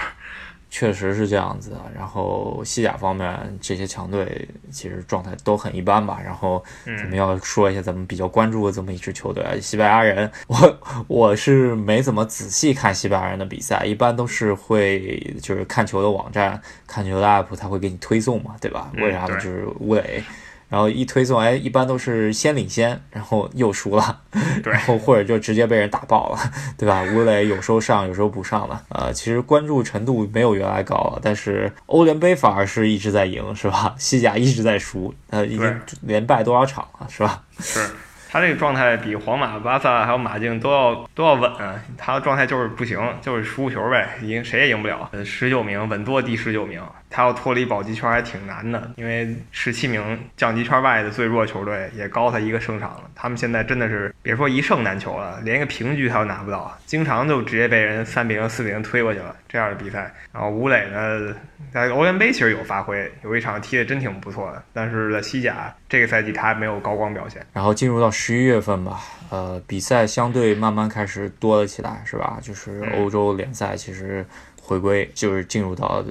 [0.75, 6.19] 确实是这样子的，然后西甲方面这些强队其实状态都很一般吧。
[6.21, 10.29] 然后咱们要说一下咱们比较关注的这么一支球队，西班牙人。
[10.47, 18.91] 我我是没怎么仔细看西班牙人的比赛，一般都是会就是看球的网站、看球的 app，他会给你推送嘛，对吧？
[18.97, 19.35] 为啥呢？
[19.35, 20.21] 就是吴磊。
[20.69, 24.21] 然后一推送，哎，一般都是先领先，然后又输了，
[24.63, 26.39] 然后或者就直接被人打爆了，
[26.77, 27.03] 对吧？
[27.13, 28.81] 吴磊有时候上，有时候不上了。
[28.89, 33.95] 呃，其实关注程度没有原来高了，但是欧联杯反而是一直在赢，是吧？
[33.97, 37.43] 西甲一直在输，呃，已经连败多少场了，是吧？
[37.59, 37.79] 是。
[38.27, 41.49] 他这个状态比皇马、巴萨还有马竞都要都要稳，
[41.97, 45.09] 他的状态就是不行，就是输球呗，赢谁也赢不了。
[45.23, 46.81] 十九名稳坐第十九名，
[47.15, 53.03] 他要脱离保级圈还挺难的，因为十七名降级圈外的最弱球队也高他一个胜场了。
[53.15, 60.13] 他们现在真的是别说一胜难求了，连一个平局他都拿不到，经常就直接被人三比零、四比零推过去了这样的比赛。
[60.33, 61.33] 然后吴磊呢？
[61.71, 67.45] 在欧联杯其实有发挥，有一场踢的真挺不错的，但是在西甲这个赛季他还没有高光表现。
[67.53, 68.99] 然后进入到十一月份吧，
[69.29, 72.39] 呃，比赛相对慢慢开始多了起来，是吧？
[72.41, 74.25] 就是欧洲联赛其实。
[74.67, 76.03] 回归就是进入到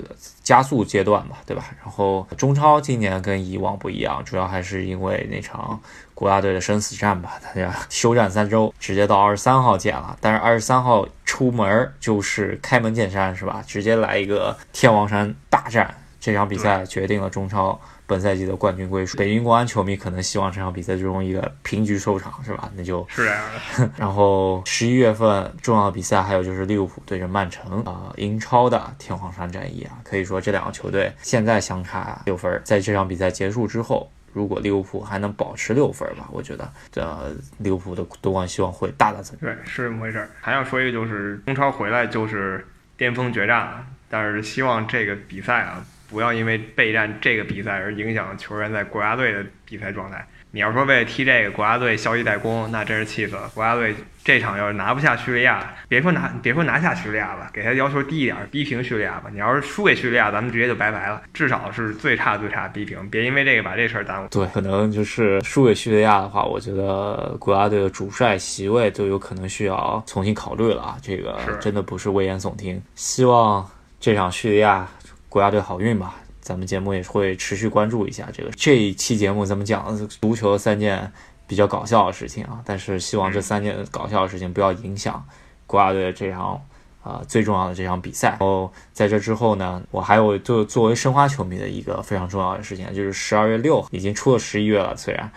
[0.44, 1.64] 加速阶段嘛，对吧？
[1.82, 5.80] 然后中超今年跟以往不一样，主要还是因为那场
[6.14, 10.16] 国家队的生死战吧，大家休战三周，直接到二十三号见了。
[10.20, 13.60] 但是二十三号出门就是开门见山，是吧？
[13.66, 15.92] 直接来一个天王山大战，
[16.24, 17.78] 这场比赛决定了中超。
[18.06, 22.70] 本赛季的冠军归属，北京国安球迷可能希望这场比赛最终一个平局收场，是吧？
[22.74, 23.42] 那就是这样
[23.78, 23.90] 的。
[23.98, 39.46] 然后十一月份重要的比赛还有就是利物浦对阵曼城啊，英超的天皇山战役啊，可以说这两个球队现在相差六分，在这场比赛结束之后，如果利物浦还能保持六分吧，我觉得这利物浦的夺冠希望会大大增加。
[39.46, 40.30] 对，是这么回事儿。
[40.40, 42.66] 还要说一个就是中超回来就是
[42.98, 45.82] 巅峰决战了，但是希望这个比赛啊。
[46.08, 50.26] 不要因为备战这个比赛而影响球员在国家队的比赛状态。
[50.50, 53.50] 你要说为了踢这个国家队消极怠工，那真是气死了。
[53.54, 53.92] 国家队
[54.22, 59.28] 这场要是拿不下叙利亚，别说拿别说拿下叙利亚吧，给他要求低一点，逼平叙利亚吧。
[59.32, 61.20] 你要是输给叙利亚，咱们直接就拜拜了。
[61.32, 64.28] 至少是最差最差逼平，别因为这个把这事儿耽误。
[64.28, 70.96] 对，可能就是输给叙利亚的话，我觉得国家队的主帅席位都有可能需要重新考虑了啊。
[71.02, 72.80] 这个真的不是危言耸听。
[72.94, 74.86] 希望这场叙利亚。
[75.34, 76.14] 国家队好运吧！
[76.40, 78.50] 咱们节目也会持续关注一下这个。
[78.52, 81.12] 这一期节目咱们讲足球三件
[81.48, 85.26] 比较搞笑的事情啊，但是希望这三件搞笑的事情不要影响
[85.66, 86.64] 国家队这场。
[87.04, 88.30] 啊，最重要的这场比赛。
[88.30, 95.30] 然后在这之后呢，我还有作作为申花球迷的一个非常重要的事情，就是十二月六已经出了十一月了，虽然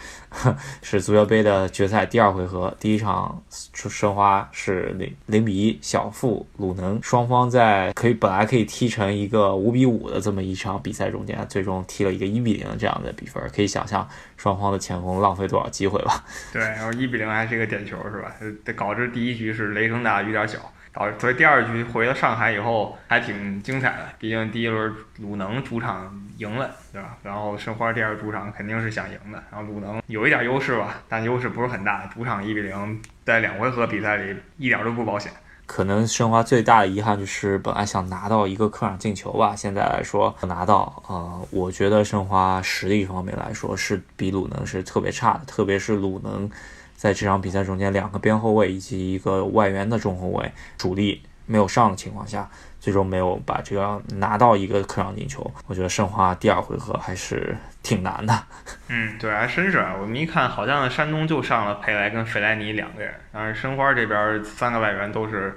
[0.82, 3.44] 是足协杯的决赛第二回合，第一场
[3.74, 14.08] 申花是零零比一小负鲁能，双方在可以本来可以踢成一个五比五的这么一场比赛中间，最终踢了一个一比零这样的比分，可以想象
[14.38, 16.24] 双方的前锋浪费多少机会吧？
[16.54, 18.34] 对，然后一比零还是一个点球是吧？
[18.64, 20.58] 得搞致第一局是雷声大雨点小。
[20.98, 27.16] 好所以第二局回到上海以后还挺精彩的，毕竟第一轮鲁能主场赢了，对吧？
[27.22, 35.32] 然后申花第二主场肯定是想赢的，然后鲁能有一点优势吧，但优势不是很大，主场一比零，在两回合比赛里一点都不保险。
[35.68, 46.50] 可能申花最大的遗憾就是本来想拿到一个客场进球吧，现在来说拿到，呃，我觉得申花实力方面来说是比鲁能是特别差的，特别是鲁能。
[46.98, 55.50] 在这场比赛中间，两个边后卫以及一个外援的中后卫主力没有上的情况下，最终没有把这个拿到一个客场进球。
[55.68, 58.34] 我觉得申花第二回合还是挺难的。
[58.90, 59.78] 嗯，对，还真是。
[60.02, 65.56] 我们一看，好像山东就上了佩莱跟费莱尼两个人，但是申花这边三个外援都是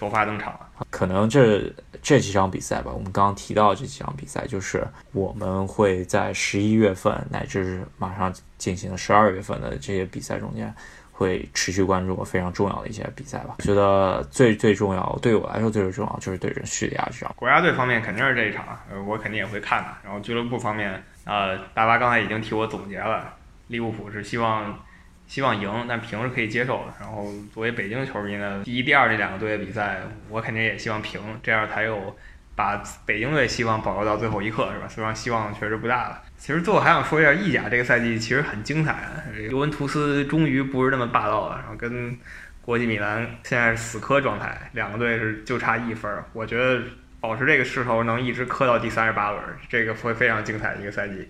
[0.00, 0.60] 首发登场了。
[0.88, 1.70] 可能这
[2.00, 4.82] 这几场比赛吧，我们刚刚提到这几场比赛，就是
[5.12, 10.74] 我们会在十一月份乃至马上进行的十二月份的这些比赛中间，
[11.12, 13.56] 会持续关注非常重要的一些比赛吧。
[13.58, 17.30] 我觉得最最重要，对我来说最最重要就是对阵叙利亚这场。
[17.36, 19.88] 国家队方面肯定是这一场，呃，我肯定也会看的。
[20.02, 23.34] 然后俱乐部方面，呃，大巴刚才已经替我总结了，
[23.66, 24.74] 利物浦是希望。
[25.30, 26.94] 希望赢，但平是可以接受的。
[26.98, 32.16] 然后作为北京球迷呢，第一、第二这两个队的比赛，我肯定也希望平，这样才有
[32.56, 34.88] 把北京队希望保留到最后一刻，是吧？
[34.90, 36.20] 虽然希望确实不大了。
[36.36, 38.98] 其实最后还想说一下意甲这个赛季其实很精彩，
[39.48, 42.18] 尤文图斯终于不是那么霸道了，然后跟
[42.60, 46.12] 国际米兰现在是死磕状态，两个队是就差一分。
[46.32, 46.82] 我觉得
[47.20, 51.28] 保持这个势头能一直磕到第三十八轮，这个会非常精彩的一个赛季。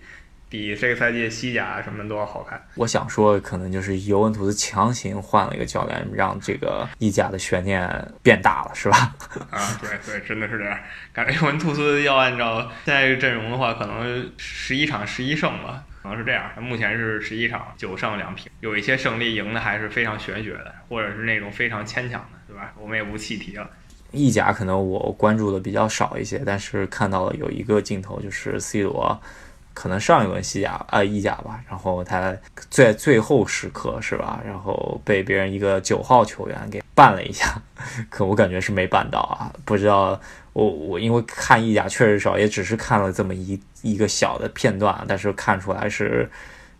[0.50, 2.60] 比这个赛季西甲什么都要好看。
[2.74, 7.88] 我想说，可能就是尤文图斯强行换了一个教练，让这个意甲的悬念
[8.20, 9.14] 变大了，是吧？
[9.50, 10.76] 啊，对对，真的是这样。
[11.12, 16.50] 感觉尤文图斯要按照现在这个阵容的话，可能十一场十一胜吧，可能是这样。
[16.60, 22.72] 目前是十一场九胜两平，有一些胜利赢的还是非常玄学的，或者是那种非常牵强的，对吧？
[22.76, 23.70] 我们也不细提了。
[24.10, 29.16] 意甲可能我关注的比较少一些，但是看到了有一个镜头，就是 C 罗。
[29.80, 32.36] 可能上一轮西甲啊意甲吧，然后他
[32.68, 37.46] 在最后时刻是吧，然后被别人一个九号球员给绊了一下，
[38.10, 40.20] 可我感觉是没绊到啊，不知道
[40.52, 46.30] 我我因为看意甲确实少，也只是看了这么一一个小的片段，但是看出来是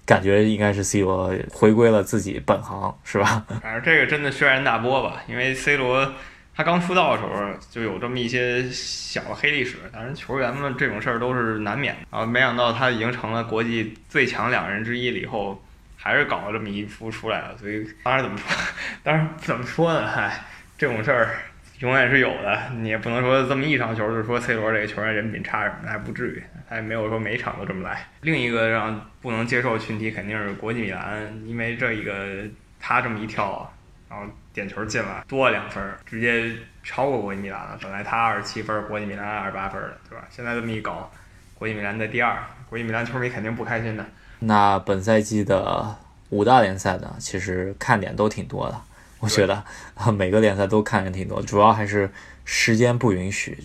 [0.05, 3.47] 感觉应该是 C 罗回归了自己本行是吧？
[3.63, 6.13] 反正这个真的轩然大波吧，因为 C 罗。
[6.55, 12.01] 他刚出道的时候就有这么一些小的黑历史，当然球员们这种事儿都是难免的。
[12.11, 15.63] 然后没想到他已经成了国际最强两人之一了，以后
[15.97, 17.57] 还是搞了这么一出出来了。
[17.57, 18.47] 所以当然怎么说，
[19.03, 20.07] 当然怎么说呢？
[20.07, 20.45] 唉，
[20.77, 21.39] 这种事儿
[21.79, 22.71] 永远是有的。
[22.77, 26.43] 你也不能说这么一场球就说 C 罗这个球员人品差什么的，还不至于。
[26.69, 28.07] 他也没有说每场都这么来。
[28.21, 32.45] 另一个让不能接受群体肯定是国际米兰，因为这一个
[32.79, 33.71] 他这么一跳啊。
[34.09, 37.79] 然后点球进了，多了两分，直接超过国际米兰了。
[37.83, 40.25] 本来他二十七分，国际米兰二十八分的，对吧？
[40.31, 41.11] 现在这么一搞，
[41.55, 42.37] 国际米兰在第二，
[42.69, 44.05] 国际米兰球迷肯定不开心的。
[44.41, 45.97] 那本赛季的
[46.31, 48.81] 五大联赛呢，其实看点都挺多的，
[49.21, 49.65] 我觉得
[50.17, 52.11] 每个联赛都看点挺多，主要还是。
[52.53, 53.57] 时间不允许，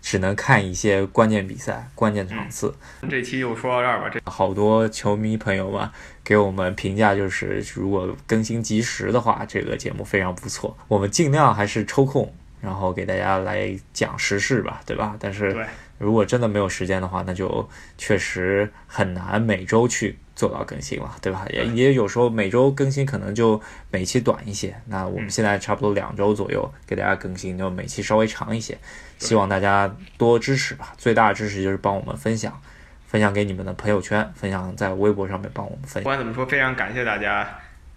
[0.00, 2.72] 只能看一些关键比赛、关键场次。
[3.10, 4.08] 这期就说到这儿吧。
[4.08, 5.90] 这好多球迷朋友们
[6.22, 10.78] 给我们评价，就是如果更新及时的话，这个节目非常不错。
[10.86, 15.16] 我们尽量还是抽空，然后给大家来讲时事吧，对吧？
[15.18, 15.66] 但是
[15.98, 20.16] 如果真的没有时间的话，那就确实很难每周去。
[20.34, 21.46] 做到更新了，对吧？
[21.50, 23.60] 也也有时候每周更新可能就
[23.90, 24.74] 每期短一些。
[24.86, 28.76] 那我们现在差不多两周左右给大家更新，就每期稍微长一些。
[29.18, 32.60] 希望大家多支持吧，最大的支持就是帮我们分享，
[33.06, 36.02] 分享给你们的朋友圈，分享在微博上面帮我们分享。
[36.02, 37.48] 不管怎么说，非常感谢大家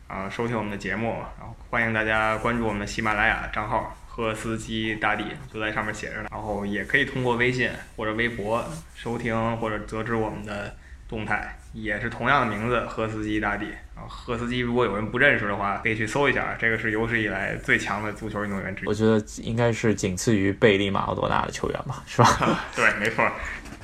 [0.08, 1.08] 啊收听我们的节目，
[1.40, 6.28] 然后欢迎大家关注我们的喜马拉雅账号“赫斯基大帝”，就在上面写着呢。
[6.32, 8.64] 然后也可以通过微信或者微博
[8.96, 10.74] 收听或者得知我们的
[11.08, 11.58] 动态。
[11.74, 14.02] 也是同样的名字，赫斯基大帝啊。
[14.10, 16.56] 赫斯基，如果有人不认识的话，可以去搜一下。
[16.60, 18.88] 这个是有史以来最强的足球运动员之一。
[18.88, 22.62] 我觉得应该是仅次于贝利、马拉多纳的球员吧，是吧？
[22.76, 23.30] 对，没错，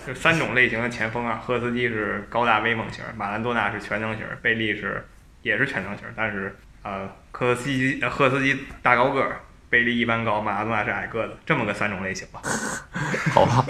[0.08, 1.40] 就三种类型的前锋啊。
[1.46, 5.06] 赫斯基是高大威猛型，马兰多纳是全能型，贝利是
[5.44, 6.08] 也是全能型。
[6.16, 9.40] 但是呃，科斯基赫斯基大高个儿。
[9.74, 12.40] 贝利一般高，马拉多纳是矮个子，这么个三种类型吧。
[13.34, 13.66] 好吧，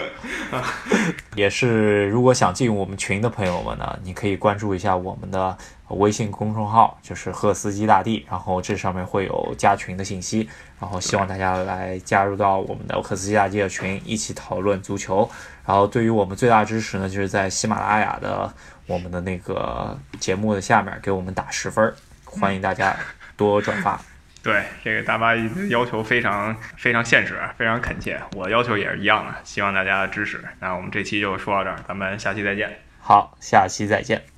[1.33, 2.07] 也是。
[2.09, 10.49] 如果想进我们群的朋友们呢，你可以关注一下我们的微信公众号，就是赫斯基大帝，然后这上面会有加群的信息。
[10.77, 15.29] 然后希望大家来加入到我们的赫斯基大帝的群，一起讨论足球。
[15.65, 18.53] 然后对于我们最大支持呢，就是在喜马拉雅的
[18.87, 21.93] 我们的那个节目的下面给我们打十分，
[22.25, 22.93] 欢迎大家
[23.37, 23.97] 多转发。
[24.43, 25.33] 对这个大巴
[25.69, 30.43] 要求非常非常现实，非常恳切，我要求也是一样的，希望大家支持。
[30.59, 32.69] 那我们这期就说到这儿，咱们下期再见。
[32.99, 34.32] 好，下期再见。